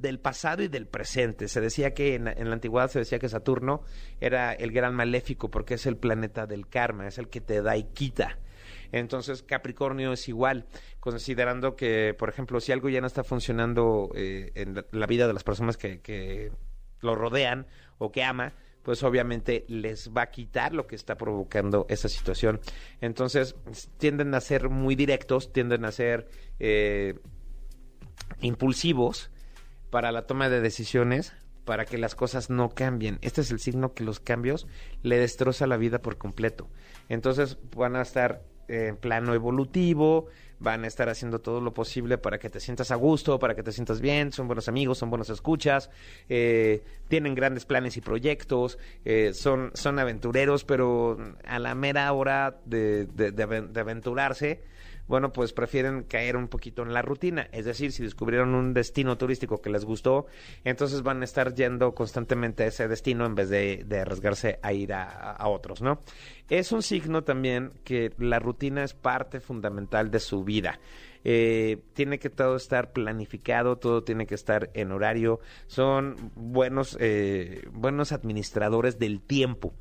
del 0.00 0.18
pasado 0.18 0.62
y 0.62 0.68
del 0.68 0.86
presente. 0.86 1.46
Se 1.46 1.60
decía 1.60 1.94
que 1.94 2.16
en, 2.16 2.26
en 2.28 2.48
la 2.48 2.54
antigüedad 2.54 2.90
se 2.90 2.98
decía 2.98 3.18
que 3.18 3.28
Saturno 3.28 3.82
era 4.20 4.52
el 4.52 4.72
gran 4.72 4.94
maléfico 4.94 5.50
porque 5.50 5.74
es 5.74 5.86
el 5.86 5.96
planeta 5.96 6.46
del 6.46 6.66
karma, 6.68 7.06
es 7.06 7.18
el 7.18 7.28
que 7.28 7.40
te 7.40 7.62
da 7.62 7.76
y 7.76 7.84
quita. 7.84 8.38
Entonces 8.92 9.42
Capricornio 9.42 10.12
es 10.12 10.28
igual, 10.28 10.66
considerando 11.00 11.76
que, 11.76 12.14
por 12.18 12.28
ejemplo, 12.28 12.60
si 12.60 12.72
algo 12.72 12.88
ya 12.88 13.00
no 13.00 13.06
está 13.06 13.24
funcionando 13.24 14.10
eh, 14.14 14.52
en 14.54 14.74
la, 14.90 15.06
vida 15.06 15.26
de 15.26 15.32
las 15.32 15.44
personas 15.44 15.76
que, 15.76 16.00
que 16.00 16.50
lo 17.00 17.14
rodean 17.14 17.66
o 17.98 18.10
que 18.10 18.24
ama, 18.24 18.54
pues 18.84 19.02
obviamente 19.02 19.64
les 19.66 20.10
va 20.12 20.22
a 20.22 20.30
quitar 20.30 20.74
lo 20.74 20.86
que 20.86 20.94
está 20.94 21.16
provocando 21.16 21.86
esa 21.88 22.08
situación. 22.08 22.60
Entonces 23.00 23.56
tienden 23.98 24.34
a 24.34 24.40
ser 24.40 24.68
muy 24.68 24.94
directos, 24.94 25.52
tienden 25.52 25.84
a 25.86 25.90
ser 25.90 26.28
eh, 26.60 27.18
impulsivos 28.40 29.30
para 29.90 30.12
la 30.12 30.26
toma 30.26 30.50
de 30.50 30.60
decisiones, 30.60 31.32
para 31.64 31.86
que 31.86 31.96
las 31.96 32.14
cosas 32.14 32.50
no 32.50 32.68
cambien. 32.70 33.18
Este 33.22 33.40
es 33.40 33.50
el 33.50 33.58
signo 33.58 33.94
que 33.94 34.04
los 34.04 34.20
cambios 34.20 34.66
le 35.02 35.18
destroza 35.18 35.66
la 35.66 35.78
vida 35.78 36.00
por 36.00 36.18
completo. 36.18 36.68
Entonces 37.08 37.56
van 37.74 37.96
a 37.96 38.02
estar 38.02 38.42
en 38.68 38.96
plano 38.96 39.34
evolutivo, 39.34 40.26
van 40.60 40.84
a 40.84 40.86
estar 40.86 41.08
haciendo 41.08 41.40
todo 41.40 41.60
lo 41.60 41.74
posible 41.74 42.16
para 42.16 42.38
que 42.38 42.48
te 42.48 42.60
sientas 42.60 42.90
a 42.90 42.94
gusto, 42.94 43.38
para 43.38 43.54
que 43.54 43.62
te 43.62 43.72
sientas 43.72 44.00
bien, 44.00 44.32
son 44.32 44.46
buenos 44.46 44.68
amigos, 44.68 44.98
son 44.98 45.10
buenos 45.10 45.28
escuchas, 45.30 45.90
eh, 46.28 46.82
tienen 47.08 47.34
grandes 47.34 47.64
planes 47.66 47.96
y 47.96 48.00
proyectos, 48.00 48.78
eh, 49.04 49.32
son, 49.34 49.70
son 49.74 49.98
aventureros, 49.98 50.64
pero 50.64 51.18
a 51.44 51.58
la 51.58 51.74
mera 51.74 52.10
hora 52.12 52.58
de, 52.64 53.06
de, 53.06 53.32
de 53.32 53.42
aven- 53.46 53.72
de 53.72 53.80
aventurarse, 53.80 54.60
bueno, 55.06 55.32
pues 55.32 55.52
prefieren 55.52 56.04
caer 56.04 56.36
un 56.36 56.48
poquito 56.48 56.82
en 56.82 56.92
la 56.92 57.02
rutina. 57.02 57.48
Es 57.52 57.64
decir, 57.64 57.92
si 57.92 58.02
descubrieron 58.02 58.54
un 58.54 58.74
destino 58.74 59.18
turístico 59.18 59.60
que 59.60 59.70
les 59.70 59.84
gustó, 59.84 60.26
entonces 60.64 61.02
van 61.02 61.20
a 61.20 61.24
estar 61.24 61.54
yendo 61.54 61.94
constantemente 61.94 62.64
a 62.64 62.66
ese 62.66 62.88
destino 62.88 63.26
en 63.26 63.34
vez 63.34 63.48
de, 63.48 63.84
de 63.86 64.00
arriesgarse 64.00 64.58
a 64.62 64.72
ir 64.72 64.92
a, 64.92 65.32
a 65.32 65.48
otros, 65.48 65.82
¿no? 65.82 66.00
Es 66.48 66.72
un 66.72 66.82
signo 66.82 67.24
también 67.24 67.72
que 67.84 68.12
la 68.18 68.38
rutina 68.38 68.84
es 68.84 68.94
parte 68.94 69.40
fundamental 69.40 70.10
de 70.10 70.20
su 70.20 70.44
vida. 70.44 70.78
Eh, 71.24 71.78
tiene 71.94 72.18
que 72.18 72.28
todo 72.28 72.56
estar 72.56 72.92
planificado, 72.92 73.76
todo 73.76 74.04
tiene 74.04 74.26
que 74.26 74.34
estar 74.34 74.70
en 74.74 74.92
horario. 74.92 75.40
Son 75.66 76.16
buenos, 76.34 76.98
eh, 77.00 77.66
buenos 77.72 78.12
administradores 78.12 78.98
del 78.98 79.22
tiempo 79.22 79.74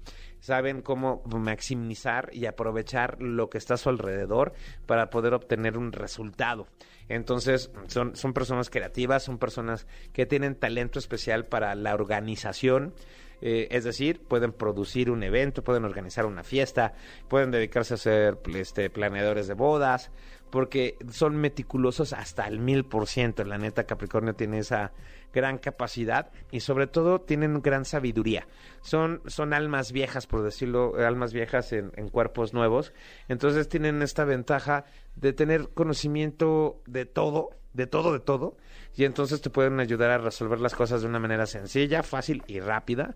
saben 0.44 0.82
cómo 0.82 1.24
maximizar 1.26 2.30
y 2.34 2.48
aprovechar 2.48 3.22
lo 3.22 3.50
que 3.50 3.58
está 3.58 3.76
a 3.76 3.78
su 3.78 3.88
alrededor 3.88 4.52
para 4.86 5.10
poder 5.10 5.34
obtener 5.34 5.78
un 5.78 5.94
resultado. 5.94 6.68
Entonces, 7.08 7.72
son, 7.88 8.18
son 8.18 8.34
personas 8.34 8.70
creativas, 8.70 9.24
son 9.24 9.38
personas 9.38 9.88
que 10.12 10.26
tienen 10.26 10.56
talento 10.56 11.00
especial 11.00 11.46
para 11.46 11.74
la 11.76 11.94
organización. 11.94 12.94
Eh, 13.40 13.70
es 13.72 13.86
decir, 13.86 14.20
pueden 14.20 14.52
producir 14.52 15.10
un 15.10 15.24
evento, 15.24 15.64
pueden 15.64 15.86
organizar 15.86 16.26
una 16.26 16.44
fiesta, 16.44 16.94
pueden 17.30 17.50
dedicarse 17.50 17.94
a 17.94 17.98
ser 17.98 18.38
este, 18.54 18.90
planeadores 18.90 19.48
de 19.48 19.54
bodas, 19.54 20.12
porque 20.54 21.00
son 21.10 21.38
meticulosos 21.38 22.14
hasta 22.14 22.46
el 22.46 22.60
mil 22.60 22.86
por 22.86 23.08
ciento. 23.08 23.44
La 23.44 23.58
neta, 23.58 23.86
Capricornio 23.86 24.36
tiene 24.36 24.60
esa 24.60 24.92
gran 25.34 25.58
capacidad 25.58 26.30
y 26.52 26.60
sobre 26.60 26.86
todo 26.86 27.22
tienen 27.22 27.60
gran 27.64 27.86
sabiduría. 27.86 28.46
Son, 28.84 29.24
son 29.26 29.54
almas 29.54 29.92
viejas, 29.92 30.28
por 30.28 30.44
decirlo, 30.44 30.94
almas 31.04 31.34
viejas 31.34 31.74
en, 31.74 31.92
en 31.96 32.08
cuerpos 32.08 32.54
nuevos. 32.54 32.94
Entonces 33.30 33.68
tienen 33.68 34.04
esta 34.04 34.26
ventaja 34.26 34.86
de 35.16 35.34
tener 35.34 35.70
conocimiento 35.70 36.84
de 36.86 37.08
todo, 37.08 37.50
de 37.74 37.88
todo, 37.88 38.14
de 38.14 38.20
todo. 38.20 38.56
Y 38.96 39.06
entonces 39.06 39.42
te 39.42 39.50
pueden 39.50 39.80
ayudar 39.80 40.12
a 40.12 40.20
resolver 40.20 40.60
las 40.60 40.76
cosas 40.76 41.02
de 41.02 41.08
una 41.08 41.18
manera 41.18 41.48
sencilla, 41.48 42.04
fácil 42.04 42.44
y 42.46 42.60
rápida. 42.60 43.16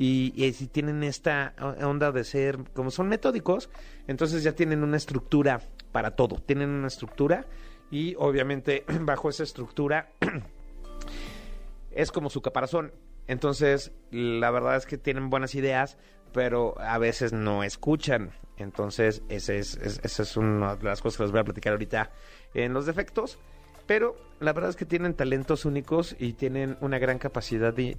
Y, 0.00 0.52
si 0.52 0.68
tienen 0.68 1.02
esta 1.02 1.54
onda 1.82 2.12
de 2.12 2.22
ser, 2.22 2.58
como 2.72 2.92
son 2.92 3.08
metódicos, 3.08 3.68
entonces 4.06 4.44
ya 4.44 4.52
tienen 4.52 4.84
una 4.84 4.96
estructura 4.96 5.60
para 5.90 6.12
todo. 6.14 6.36
Tienen 6.36 6.68
una 6.70 6.86
estructura 6.86 7.46
y 7.90 8.14
obviamente 8.16 8.84
bajo 9.00 9.28
esa 9.28 9.42
estructura 9.42 10.12
es 11.90 12.12
como 12.12 12.30
su 12.30 12.42
caparazón. 12.42 12.92
Entonces, 13.26 13.92
la 14.12 14.50
verdad 14.52 14.76
es 14.76 14.86
que 14.86 14.98
tienen 14.98 15.30
buenas 15.30 15.54
ideas, 15.56 15.98
pero 16.32 16.80
a 16.80 16.98
veces 16.98 17.32
no 17.32 17.64
escuchan. 17.64 18.30
Entonces, 18.56 19.22
ese 19.28 19.58
es, 19.58 19.76
es- 19.78 20.00
esa 20.04 20.22
es 20.22 20.36
una 20.36 20.76
de 20.76 20.84
las 20.84 21.02
cosas 21.02 21.16
que 21.18 21.22
les 21.24 21.32
voy 21.32 21.40
a 21.40 21.44
platicar 21.44 21.72
ahorita 21.72 22.10
en 22.54 22.72
los 22.72 22.86
defectos. 22.86 23.38
Pero 23.86 24.16
la 24.38 24.52
verdad 24.52 24.70
es 24.70 24.76
que 24.76 24.84
tienen 24.84 25.14
talentos 25.14 25.64
únicos 25.64 26.14
y 26.18 26.34
tienen 26.34 26.76
una 26.80 26.98
gran 26.98 27.18
capacidad 27.18 27.72
de- 27.74 27.96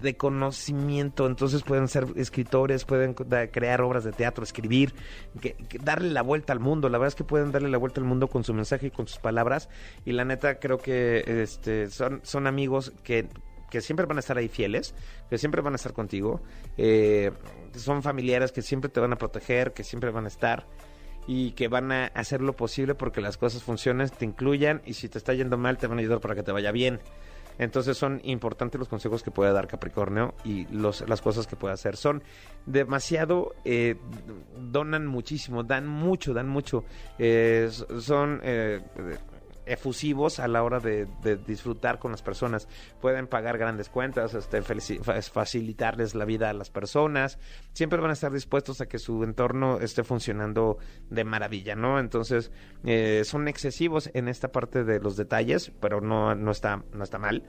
de 0.00 0.16
conocimiento. 0.16 1.26
Entonces 1.26 1.62
pueden 1.62 1.88
ser 1.88 2.06
escritores, 2.16 2.84
pueden 2.84 3.14
crear 3.14 3.80
obras 3.82 4.04
de 4.04 4.12
teatro, 4.12 4.44
escribir, 4.44 4.92
que- 5.40 5.54
que 5.54 5.78
darle 5.78 6.10
la 6.10 6.22
vuelta 6.22 6.52
al 6.52 6.60
mundo. 6.60 6.88
La 6.88 6.98
verdad 6.98 7.08
es 7.08 7.14
que 7.14 7.24
pueden 7.24 7.52
darle 7.52 7.68
la 7.70 7.78
vuelta 7.78 8.00
al 8.00 8.06
mundo 8.06 8.28
con 8.28 8.44
su 8.44 8.52
mensaje 8.54 8.88
y 8.88 8.90
con 8.90 9.06
sus 9.08 9.18
palabras. 9.18 9.68
Y 10.04 10.12
la 10.12 10.24
neta 10.24 10.58
creo 10.58 10.78
que 10.78 11.42
este, 11.42 11.90
son, 11.90 12.20
son 12.24 12.46
amigos 12.46 12.92
que 13.02 13.28
que 13.68 13.80
siempre 13.80 14.06
van 14.06 14.16
a 14.16 14.20
estar 14.20 14.38
ahí 14.38 14.46
fieles, 14.46 14.94
que 15.28 15.38
siempre 15.38 15.60
van 15.60 15.72
a 15.72 15.76
estar 15.76 15.92
contigo, 15.92 16.40
eh, 16.76 17.32
son 17.74 18.04
familiares 18.04 18.52
que 18.52 18.62
siempre 18.62 18.88
te 18.88 19.00
van 19.00 19.12
a 19.12 19.16
proteger, 19.16 19.72
que 19.72 19.82
siempre 19.82 20.10
van 20.12 20.24
a 20.24 20.28
estar 20.28 20.68
y 21.26 21.50
que 21.50 21.66
van 21.66 21.90
a 21.90 22.06
hacer 22.14 22.42
lo 22.42 22.54
posible 22.54 22.94
porque 22.94 23.20
las 23.20 23.36
cosas 23.36 23.64
funcionen, 23.64 24.08
te 24.08 24.24
incluyan 24.24 24.82
y 24.86 24.94
si 24.94 25.08
te 25.08 25.18
está 25.18 25.34
yendo 25.34 25.58
mal 25.58 25.78
te 25.78 25.88
van 25.88 25.98
a 25.98 26.00
ayudar 26.00 26.20
para 26.20 26.36
que 26.36 26.44
te 26.44 26.52
vaya 26.52 26.70
bien. 26.70 27.00
Entonces 27.58 27.96
son 27.96 28.20
importantes 28.24 28.78
los 28.78 28.88
consejos 28.88 29.22
que 29.22 29.30
puede 29.30 29.52
dar 29.52 29.66
Capricornio 29.66 30.34
y 30.44 30.66
los, 30.66 31.08
las 31.08 31.22
cosas 31.22 31.46
que 31.46 31.56
puede 31.56 31.74
hacer. 31.74 31.96
Son 31.96 32.22
demasiado, 32.66 33.54
eh, 33.64 33.96
donan 34.56 35.06
muchísimo, 35.06 35.62
dan 35.62 35.86
mucho, 35.86 36.34
dan 36.34 36.48
mucho. 36.48 36.84
Eh, 37.18 37.70
son 37.70 38.40
eh, 38.42 38.80
efusivos 39.66 40.38
a 40.38 40.48
la 40.48 40.62
hora 40.62 40.80
de, 40.80 41.06
de 41.22 41.36
disfrutar 41.36 41.98
con 41.98 42.10
las 42.12 42.22
personas. 42.22 42.68
Pueden 43.00 43.26
pagar 43.26 43.58
grandes 43.58 43.88
cuentas, 43.88 44.34
este, 44.34 44.62
facilitarles 44.62 46.14
la 46.14 46.24
vida 46.24 46.50
a 46.50 46.52
las 46.52 46.70
personas. 46.70 47.38
Siempre 47.72 48.00
van 48.00 48.10
a 48.10 48.14
estar 48.14 48.32
dispuestos 48.32 48.80
a 48.80 48.86
que 48.86 48.98
su 48.98 49.24
entorno 49.24 49.80
esté 49.80 50.04
funcionando 50.04 50.78
de 51.10 51.24
maravilla, 51.24 51.74
¿no? 51.74 51.98
Entonces, 51.98 52.50
eh, 52.84 53.22
son 53.24 53.48
excesivos 53.48 54.10
en 54.14 54.28
esta 54.28 54.52
parte 54.52 54.84
de 54.84 55.00
los 55.00 55.16
detalles, 55.16 55.72
pero 55.80 56.00
no, 56.00 56.34
no, 56.34 56.50
está, 56.50 56.82
no 56.92 57.04
está 57.04 57.18
mal. 57.18 57.42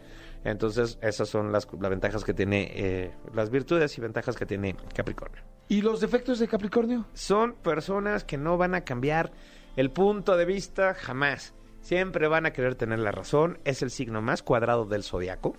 Entonces, 0.44 0.98
esas 1.02 1.30
son 1.30 1.52
las, 1.52 1.68
las 1.80 1.90
ventajas 1.90 2.24
que 2.24 2.34
tiene, 2.34 2.72
eh, 2.76 3.12
las 3.34 3.50
virtudes 3.50 3.98
y 3.98 4.02
ventajas 4.02 4.36
que 4.36 4.46
tiene 4.46 4.76
Capricornio 4.96 5.44
¿Y 5.68 5.82
los 5.82 6.00
defectos 6.00 6.40
de 6.40 6.48
Capricornio? 6.48 7.06
son 7.14 7.54
personas 7.56 8.24
que 8.24 8.38
no 8.38 8.58
van 8.58 8.76
a 8.76 8.82
cambiar 8.82 9.32
el 9.76 9.92
punto 9.92 10.38
de 10.38 10.46
vista 10.46 10.94
jamás. 10.94 11.54
Siempre 11.88 12.27
van 12.27 12.46
a 12.46 12.51
querer 12.51 12.75
tener 12.75 13.00
la 13.00 13.13
razón. 13.13 13.60
Es 13.63 13.82
el 13.82 13.91
signo 13.91 14.22
más 14.22 14.44
cuadrado 14.44 14.84
del 14.84 15.03
zodiaco. 15.03 15.56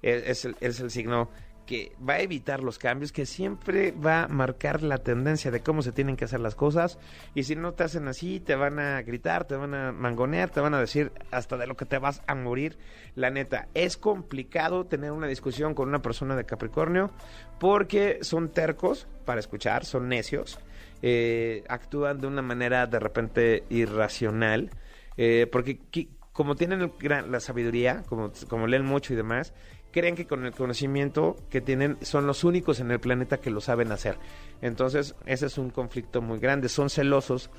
El, 0.00 0.22
es 0.24 0.80
el 0.80 0.90
signo 0.90 1.28
que 1.66 1.92
va 2.00 2.14
a 2.14 2.20
evitar 2.20 2.62
los 2.62 2.78
cambios, 2.78 3.12
que 3.12 3.26
siempre 3.26 3.92
va 3.92 4.22
a 4.22 4.28
marcar 4.28 4.82
la 4.82 4.96
tendencia 4.96 5.50
de 5.50 5.60
cómo 5.60 5.82
se 5.82 5.92
tienen 5.92 6.16
que 6.16 6.24
hacer 6.24 6.40
las 6.40 6.54
cosas. 6.54 6.98
Y 7.34 7.42
si 7.42 7.56
no 7.56 7.74
te 7.74 7.84
hacen 7.84 8.08
así, 8.08 8.40
te 8.40 8.56
van 8.56 8.78
a 8.78 9.02
gritar, 9.02 9.44
te 9.44 9.54
van 9.54 9.74
a 9.74 9.92
mangonear, 9.92 10.48
te 10.48 10.60
van 10.60 10.72
a 10.72 10.80
decir 10.80 11.12
hasta 11.30 11.58
de 11.58 11.66
lo 11.66 11.76
que 11.76 11.84
te 11.84 11.98
vas 11.98 12.22
a 12.26 12.34
morir. 12.34 12.78
La 13.14 13.28
neta, 13.28 13.68
es 13.74 13.98
complicado 13.98 14.86
tener 14.86 15.12
una 15.12 15.26
discusión 15.26 15.74
con 15.74 15.90
una 15.90 16.00
persona 16.00 16.36
de 16.36 16.46
Capricornio 16.46 17.10
porque 17.60 18.20
son 18.22 18.48
tercos 18.48 19.08
para 19.26 19.40
escuchar, 19.40 19.84
son 19.84 20.08
necios 20.08 20.58
eh, 21.02 21.64
actúan 21.68 22.20
de 22.20 22.26
una 22.26 22.42
manera 22.42 22.86
de 22.86 22.98
repente 22.98 23.64
irracional, 23.68 24.70
eh, 25.16 25.46
porque 25.50 25.80
como 26.32 26.54
tienen 26.54 26.92
la 27.30 27.40
sabiduría, 27.40 28.02
como, 28.08 28.66
leen 28.66 28.84
mucho 28.84 29.14
y 29.14 29.16
demás, 29.16 29.54
creen 29.90 30.14
que 30.14 30.26
con 30.26 30.44
el 30.44 30.52
conocimiento 30.52 31.36
que 31.48 31.62
tienen 31.62 31.96
son 32.02 32.26
los 32.26 32.44
únicos 32.44 32.80
en 32.80 32.90
el 32.90 33.00
planeta 33.00 33.38
que 33.38 33.50
lo 33.50 33.62
saben 33.62 33.90
hacer. 33.90 34.18
Entonces, 34.60 35.14
ese 35.24 35.46
es 35.46 35.56
un 35.56 35.70
conflicto 35.70 36.20
muy 36.20 36.38
grande. 36.38 36.68
Son 36.68 36.90
celosos, 36.90 37.50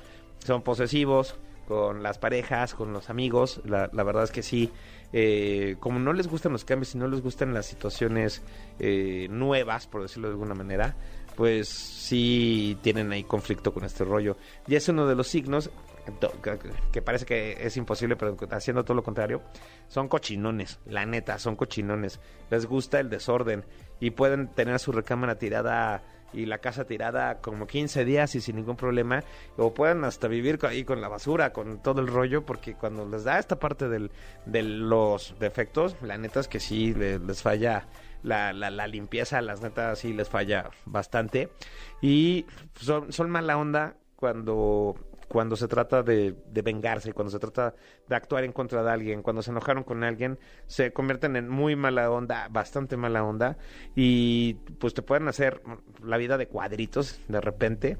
son 0.44 0.62
posesivos 0.62 1.34
con 1.66 2.02
las 2.04 2.18
parejas, 2.18 2.74
con 2.74 2.92
los 2.92 3.10
amigos. 3.10 3.60
La, 3.64 3.90
la 3.92 4.04
verdad 4.04 4.22
es 4.22 4.30
que 4.30 4.44
sí, 4.44 4.70
eh, 5.12 5.76
como 5.80 5.98
no 5.98 6.12
les 6.12 6.28
gustan 6.28 6.52
los 6.52 6.64
cambios 6.64 6.94
y 6.94 6.98
no 6.98 7.08
les 7.08 7.20
gustan 7.20 7.52
las 7.52 7.66
situaciones 7.66 8.42
eh, 8.78 9.26
nuevas, 9.30 9.86
por 9.86 10.02
decirlo 10.02 10.28
de 10.28 10.34
alguna 10.34 10.54
manera, 10.54 10.96
pues 11.34 11.68
sí 11.68 12.78
tienen 12.82 13.12
ahí 13.12 13.24
conflicto 13.24 13.72
con 13.72 13.84
este 13.84 14.04
rollo. 14.04 14.36
Y 14.66 14.76
es 14.76 14.88
uno 14.88 15.06
de 15.06 15.14
los 15.14 15.28
signos 15.28 15.70
que- 16.92 17.02
parece 17.02 17.24
que 17.26 17.56
es 17.60 17.76
imposible, 17.76 18.16
pero 18.16 18.36
haciendo 18.50 18.84
todo 18.84 18.94
lo 18.94 19.02
contrario, 19.02 19.42
son 19.88 20.08
cochinones, 20.08 20.80
la 20.86 21.06
neta, 21.06 21.38
son 21.38 21.56
cochinones. 21.56 22.20
Les 22.50 22.66
gusta 22.66 23.00
el 23.00 23.10
desorden 23.10 23.64
y 24.00 24.10
pueden 24.10 24.48
tener 24.48 24.78
su 24.78 24.92
recámara 24.92 25.36
tirada 25.38 26.02
y 26.34 26.44
la 26.44 26.58
casa 26.58 26.84
tirada 26.84 27.40
como 27.40 27.66
15 27.66 28.04
días 28.04 28.34
y 28.34 28.42
sin 28.42 28.56
ningún 28.56 28.76
problema, 28.76 29.24
o 29.56 29.72
pueden 29.72 30.04
hasta 30.04 30.28
vivir 30.28 30.58
ahí 30.66 30.84
con 30.84 31.00
la 31.00 31.08
basura, 31.08 31.54
con 31.54 31.82
todo 31.82 32.02
el 32.02 32.06
rollo, 32.06 32.44
porque 32.44 32.74
cuando 32.74 33.08
les 33.08 33.24
da 33.24 33.38
esta 33.38 33.58
parte 33.58 33.88
de 33.88 34.62
los 34.62 35.34
defectos, 35.38 35.96
la 36.02 36.18
neta 36.18 36.40
es 36.40 36.48
que 36.48 36.60
sí 36.60 36.92
le- 36.92 37.18
les 37.18 37.40
falla 37.42 37.86
la, 38.22 38.52
la, 38.52 38.70
la 38.70 38.86
limpieza, 38.86 39.40
las 39.40 39.62
netas 39.62 40.00
sí 40.00 40.12
les 40.12 40.28
falla 40.28 40.68
bastante. 40.84 41.48
Y 42.02 42.44
son, 42.78 43.10
son 43.10 43.30
mala 43.30 43.56
onda 43.56 43.94
cuando, 44.16 44.96
cuando 45.28 45.56
se 45.56 45.68
trata 45.68 46.02
de, 46.02 46.34
de 46.46 46.62
vengarse, 46.62 47.12
cuando 47.12 47.30
se 47.30 47.38
trata 47.38 47.74
de 48.08 48.16
actuar 48.16 48.44
en 48.44 48.52
contra 48.52 48.82
de 48.82 48.90
alguien, 48.90 49.22
cuando 49.22 49.42
se 49.42 49.50
enojaron 49.50 49.84
con 49.84 50.02
alguien, 50.02 50.38
se 50.66 50.92
convierten 50.92 51.36
en 51.36 51.48
muy 51.48 51.76
mala 51.76 52.10
onda, 52.10 52.48
bastante 52.50 52.96
mala 52.96 53.24
onda, 53.24 53.58
y 53.94 54.54
pues 54.78 54.94
te 54.94 55.02
pueden 55.02 55.28
hacer 55.28 55.62
la 56.02 56.16
vida 56.16 56.38
de 56.38 56.48
cuadritos 56.48 57.20
de 57.28 57.40
repente. 57.40 57.98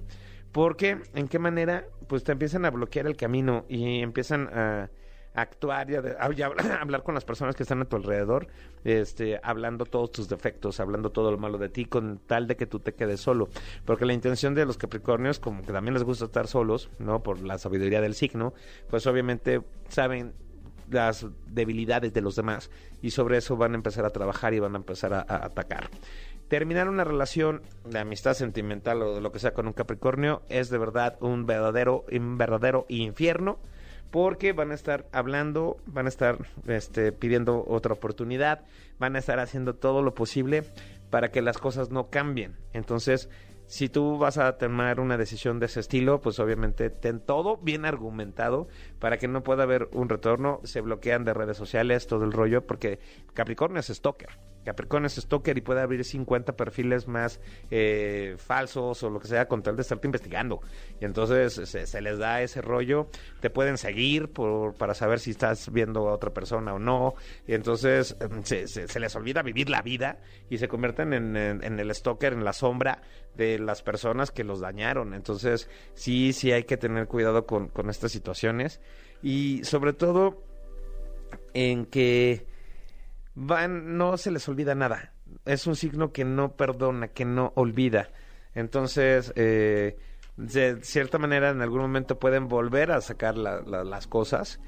Porque, 0.51 0.99
¿en 1.15 1.29
qué 1.29 1.39
manera? 1.39 1.85
Pues 2.07 2.25
te 2.25 2.33
empiezan 2.33 2.65
a 2.65 2.71
bloquear 2.71 3.07
el 3.07 3.17
camino 3.17 3.67
y 3.69 4.01
empiezan 4.01 4.49
a 4.49 4.59
a 4.81 4.91
actuar 5.41 5.91
y 5.91 5.95
a, 5.97 6.03
de- 6.03 6.17
a- 6.19 6.31
y 6.33 6.43
a 6.43 6.47
hablar 6.81 7.03
con 7.03 7.15
las 7.15 7.25
personas 7.25 7.55
que 7.57 7.63
están 7.63 7.81
a 7.83 7.85
tu 7.85 7.97
alrededor, 7.97 8.47
este, 8.85 9.41
hablando 9.43 9.85
todos 9.85 10.11
tus 10.13 10.29
defectos, 10.29 10.81
hablando 10.81 11.11
todo 11.11 11.31
lo 11.31 11.39
malo 11.39 11.59
de 11.59 11.69
ti, 11.69 11.85
con 11.85 12.19
tal 12.27 12.47
de 12.47 12.57
que 12.57 12.67
tú 12.67 12.81
te 12.81 12.95
quedes 12.95 13.21
solo. 13.21 13.49
Porque 13.85 14.05
la 14.07 14.13
intención 14.13 14.55
de 14.55 14.65
los 14.67 14.79
Capricornios, 14.79 15.39
como 15.39 15.63
que 15.63 15.73
también 15.73 15.95
les 15.95 16.03
gusta 16.05 16.27
estar 16.27 16.47
solos, 16.47 16.91
¿no? 16.99 17.23
Por 17.23 17.41
la 17.43 17.59
sabiduría 17.59 18.01
del 18.01 18.15
signo, 18.15 18.55
pues 18.91 19.07
obviamente 19.07 19.63
saben 19.89 20.33
las 20.91 21.27
debilidades 21.47 22.15
de 22.15 22.23
los 22.23 22.35
demás 22.35 22.71
y 23.03 23.11
sobre 23.11 23.37
eso 23.37 23.57
van 23.59 23.73
a 23.73 23.75
empezar 23.75 24.07
a 24.07 24.11
trabajar 24.11 24.55
y 24.55 24.59
van 24.59 24.73
a 24.75 24.79
empezar 24.79 25.13
a, 25.13 25.21
a 25.21 25.45
atacar. 25.45 25.91
Terminar 26.49 26.89
una 26.89 27.05
relación 27.05 27.61
de 27.85 27.99
amistad 27.99 28.33
sentimental 28.33 29.03
o 29.03 29.15
de 29.15 29.21
lo 29.21 29.31
que 29.31 29.39
sea 29.39 29.53
con 29.53 29.67
un 29.67 29.75
Capricornio 29.75 30.41
es 30.49 30.71
de 30.71 30.79
verdad 30.79 31.19
un 31.21 31.45
verdadero, 31.45 32.07
un 32.11 32.39
verdadero 32.39 32.87
infierno 32.89 33.59
porque 34.11 34.53
van 34.53 34.71
a 34.71 34.75
estar 34.75 35.07
hablando, 35.13 35.79
van 35.87 36.07
a 36.07 36.09
estar 36.09 36.39
este, 36.67 37.13
pidiendo 37.13 37.65
otra 37.67 37.95
oportunidad, 37.95 38.65
van 38.99 39.17
a 39.17 39.19
estar 39.19 39.39
haciendo 39.39 39.75
todo 39.75 40.03
lo 40.03 40.15
posible 40.15 40.65
para 41.11 41.31
que 41.31 41.43
las 41.43 41.59
cosas 41.59 41.91
no 41.91 42.11
cambien. 42.11 42.57
Entonces, 42.73 43.29
si 43.67 43.91
tú 43.91 44.17
vas 44.17 44.39
a 44.39 44.57
tomar 44.57 44.99
una 44.99 45.19
decisión 45.19 45.61
de 45.61 45.67
ese 45.67 45.81
estilo, 45.81 46.21
pues 46.21 46.39
obviamente 46.41 46.89
ten 46.89 47.21
todo 47.21 47.59
bien 47.59 47.85
argumentado 47.85 48.67
para 48.99 49.19
que 49.19 49.29
no 49.29 49.43
pueda 49.43 49.65
haber 49.65 49.89
un 49.93 50.09
retorno. 50.09 50.61
Se 50.65 50.81
bloquean 50.81 51.25
de 51.25 51.35
redes 51.35 51.59
sociales, 51.59 52.07
todo 52.07 52.25
el 52.25 52.33
rollo, 52.33 52.67
porque 52.67 52.99
Capricornio 53.35 53.81
es 53.81 53.89
stalker. 53.89 54.31
Capricornio 54.65 55.07
es 55.07 55.15
stalker 55.15 55.57
y 55.57 55.61
puede 55.63 55.81
abrir 55.81 56.05
50 56.05 56.55
perfiles 56.57 57.09
más 57.09 57.41
eh, 57.71 58.35
falsos 58.39 59.03
o 59.03 59.09
lo 59.11 59.19
que 59.19 59.27
sea 59.29 59.49
con 59.49 59.63
tal 59.63 59.77
de 59.77 59.83
estarte 59.83 60.07
investigando. 60.07 60.61
Y 61.01 61.05
entonces 61.07 61.55
se, 61.55 61.87
se 61.87 62.01
les 62.03 62.19
da 62.19 62.43
ese 62.43 62.61
rollo. 62.61 63.09
Te 63.41 63.49
pueden 63.49 63.79
seguir 63.79 64.29
por, 64.29 64.75
para 64.75 64.93
saber 64.95 65.21
si 65.21 65.31
estás 65.31 65.73
viendo 65.73 66.09
a 66.09 66.13
otra 66.13 66.35
persona 66.35 66.75
o 66.75 66.79
no. 66.79 67.15
Y 67.47 67.55
entonces 67.55 68.17
em, 68.21 68.43
se, 68.45 69.01
les 69.01 69.17
olvida 69.17 69.43
vivir 69.43 69.71
la 69.71 69.81
vida 69.81 70.19
y 70.51 70.59
se 70.59 70.69
convierten 70.69 71.13
en, 71.15 71.37
en- 71.37 71.65
en 71.65 71.79
el 71.81 71.95
stalker, 71.95 72.33
en 72.35 72.45
la 72.45 72.53
sombra 72.53 73.01
de 73.37 73.59
las 73.59 73.83
personas 73.83 74.31
que 74.31 74.45
los 74.45 74.61
dañaron. 74.61 75.15
Entonces 75.15 75.71
sí, 75.95 76.33
sí 76.35 76.53
hay 76.53 76.65
que 76.65 76.77
tener 76.77 77.07
cuidado 77.07 77.47
con, 77.47 77.69
con 77.69 77.89
estas 77.89 78.13
situaciones. 78.13 78.81
Y 79.23 79.65
sobre 79.65 79.95
todo 79.95 80.43
en 81.55 81.87
que 81.87 82.47
van, 83.39 83.97
no 83.97 84.17
se 84.17 84.31
les 84.31 84.49
olvida 84.49 84.75
nada. 84.75 85.13
Es 85.45 85.67
un 85.67 85.77
signo 85.77 86.13
que 86.13 86.25
no 86.25 86.53
perdona, 86.57 87.09
que 87.09 87.25
no 87.25 87.53
olvida. 87.55 88.11
Entonces, 88.55 89.33
eh, 89.37 89.97
de 90.37 90.79
cierta 90.83 91.19
manera, 91.19 91.51
en 91.51 91.61
algún 91.63 91.81
momento 91.81 92.19
pueden 92.19 92.49
volver 92.49 92.91
a 92.93 93.01
sacar 93.01 93.37
la- 93.37 93.61
la- 93.61 93.85
las 93.85 94.07
cosas 94.07 94.61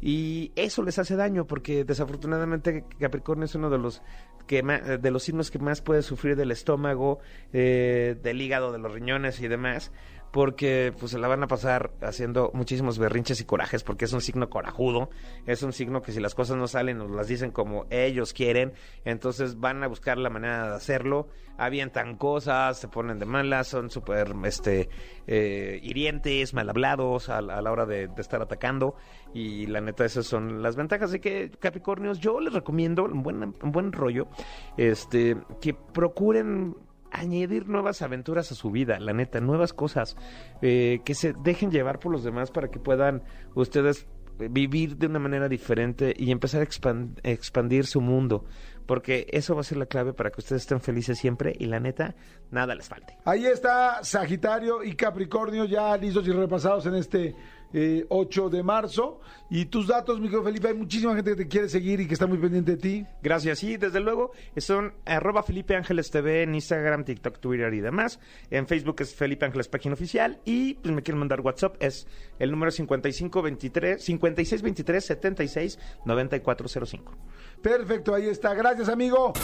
y 0.00 0.52
eso 0.56 0.82
les 0.82 0.98
hace 0.98 1.16
daño 1.16 1.46
porque 1.46 1.84
desafortunadamente 1.84 2.84
Capricornio 3.00 3.44
es 3.46 3.54
uno 3.54 3.70
de 3.70 3.78
los 3.78 4.02
que 4.46 4.62
de 4.62 5.10
los 5.10 5.24
signos 5.24 5.50
que 5.50 5.58
más 5.58 5.80
puede 5.82 6.02
sufrir 6.02 6.36
del 6.36 6.52
estómago, 6.52 7.18
eh, 7.52 8.16
del 8.22 8.40
hígado, 8.40 8.70
de 8.72 8.78
los 8.78 8.92
riñones 8.92 9.40
y 9.40 9.48
demás 9.48 9.90
porque 10.36 10.92
pues 11.00 11.12
se 11.12 11.18
la 11.18 11.28
van 11.28 11.42
a 11.44 11.46
pasar 11.46 11.92
haciendo 12.02 12.50
muchísimos 12.52 12.98
berrinches 12.98 13.40
y 13.40 13.46
corajes 13.46 13.82
porque 13.82 14.04
es 14.04 14.12
un 14.12 14.20
signo 14.20 14.50
corajudo, 14.50 15.08
es 15.46 15.62
un 15.62 15.72
signo 15.72 16.02
que 16.02 16.12
si 16.12 16.20
las 16.20 16.34
cosas 16.34 16.58
no 16.58 16.68
salen 16.68 16.98
nos 16.98 17.10
las 17.10 17.26
dicen 17.26 17.52
como 17.52 17.86
ellos 17.88 18.34
quieren, 18.34 18.74
entonces 19.06 19.58
van 19.58 19.82
a 19.82 19.86
buscar 19.86 20.18
la 20.18 20.28
manera 20.28 20.68
de 20.68 20.74
hacerlo, 20.74 21.28
avientan 21.56 22.18
cosas, 22.18 22.78
se 22.78 22.86
ponen 22.86 23.18
de 23.18 23.24
malas, 23.24 23.68
son 23.68 23.88
súper 23.88 24.34
este, 24.44 24.90
eh, 25.26 25.80
hirientes, 25.82 26.52
mal 26.52 26.68
hablados 26.68 27.30
a, 27.30 27.40
la 27.40 27.72
hora 27.72 27.86
de, 27.86 28.08
de 28.08 28.20
estar 28.20 28.42
atacando 28.42 28.94
y 29.32 29.64
la 29.68 29.80
neta 29.80 30.04
esas 30.04 30.26
son 30.26 30.62
las 30.62 30.76
ventajas. 30.76 31.12
De 31.12 31.20
que 31.22 31.50
Capricornios 31.58 32.20
yo 32.20 32.40
les 32.40 32.52
recomiendo 32.52 33.04
un 33.04 33.22
buen, 33.22 33.42
un 33.42 33.72
buen 33.72 33.90
rollo, 33.90 34.28
este, 34.76 35.34
que 35.62 35.72
procuren 35.72 36.76
añadir 37.10 37.68
nuevas 37.68 38.02
aventuras 38.02 38.52
a 38.52 38.54
su 38.54 38.70
vida, 38.70 38.98
la 39.00 39.12
neta, 39.12 39.40
nuevas 39.40 39.72
cosas, 39.72 40.16
eh, 40.62 41.00
que 41.04 41.14
se 41.14 41.32
dejen 41.42 41.70
llevar 41.70 41.98
por 41.98 42.12
los 42.12 42.24
demás 42.24 42.50
para 42.50 42.68
que 42.68 42.78
puedan 42.78 43.22
ustedes 43.54 44.06
vivir 44.38 44.98
de 44.98 45.06
una 45.06 45.18
manera 45.18 45.48
diferente 45.48 46.12
y 46.14 46.30
empezar 46.30 46.60
a 46.60 46.64
expan- 46.66 47.18
expandir 47.22 47.86
su 47.86 48.02
mundo, 48.02 48.44
porque 48.84 49.26
eso 49.30 49.54
va 49.54 49.62
a 49.62 49.64
ser 49.64 49.78
la 49.78 49.86
clave 49.86 50.12
para 50.12 50.30
que 50.30 50.40
ustedes 50.42 50.62
estén 50.62 50.80
felices 50.82 51.18
siempre 51.18 51.54
y 51.58 51.64
la 51.64 51.80
neta, 51.80 52.14
nada 52.50 52.74
les 52.74 52.86
falte. 52.86 53.16
Ahí 53.24 53.46
está 53.46 54.04
Sagitario 54.04 54.84
y 54.84 54.94
Capricornio 54.94 55.64
ya 55.64 55.96
listos 55.96 56.28
y 56.28 56.32
repasados 56.32 56.84
en 56.84 56.96
este 56.96 57.34
eh, 57.78 58.06
8 58.08 58.48
de 58.48 58.62
marzo. 58.62 59.20
Y 59.50 59.66
tus 59.66 59.86
datos, 59.86 60.18
Miguel 60.18 60.42
Felipe, 60.42 60.68
hay 60.68 60.74
muchísima 60.74 61.14
gente 61.14 61.32
que 61.32 61.36
te 61.36 61.48
quiere 61.48 61.68
seguir 61.68 62.00
y 62.00 62.08
que 62.08 62.14
está 62.14 62.26
muy 62.26 62.38
pendiente 62.38 62.72
de 62.72 62.78
ti. 62.78 63.06
Gracias. 63.22 63.62
Y 63.62 63.76
desde 63.76 64.00
luego 64.00 64.32
son 64.56 64.94
arroba 65.04 65.42
Felipe 65.42 65.76
Ángeles 65.76 66.10
TV 66.10 66.42
en 66.42 66.54
Instagram, 66.54 67.04
TikTok, 67.04 67.38
Twitter 67.38 67.72
y 67.74 67.80
demás. 67.80 68.18
En 68.50 68.66
Facebook 68.66 68.96
es 69.00 69.14
Felipe 69.14 69.44
Ángeles 69.44 69.68
Página 69.68 69.92
Oficial. 69.92 70.40
Y 70.46 70.74
pues 70.74 70.94
me 70.94 71.02
quieren 71.02 71.18
mandar 71.18 71.42
WhatsApp, 71.42 71.76
es 71.80 72.06
el 72.38 72.50
número 72.50 72.70
5523 72.70 74.02
5623 74.02 75.04
76 75.04 75.78
9405. 76.06 77.18
Perfecto, 77.62 78.14
ahí 78.14 78.28
está. 78.28 78.54
Gracias, 78.54 78.88
amigo. 78.88 79.34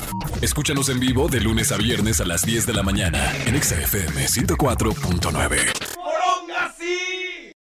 Escúchanos 0.40 0.88
en 0.88 1.00
vivo 1.00 1.28
de 1.28 1.40
lunes 1.40 1.70
a 1.70 1.76
viernes 1.76 2.18
a 2.22 2.24
las 2.24 2.46
10 2.46 2.66
de 2.66 2.72
la 2.72 2.82
mañana 2.82 3.30
en 3.46 3.56
Exa 3.56 3.78
FM 3.78 4.24
104.9. 4.24 5.91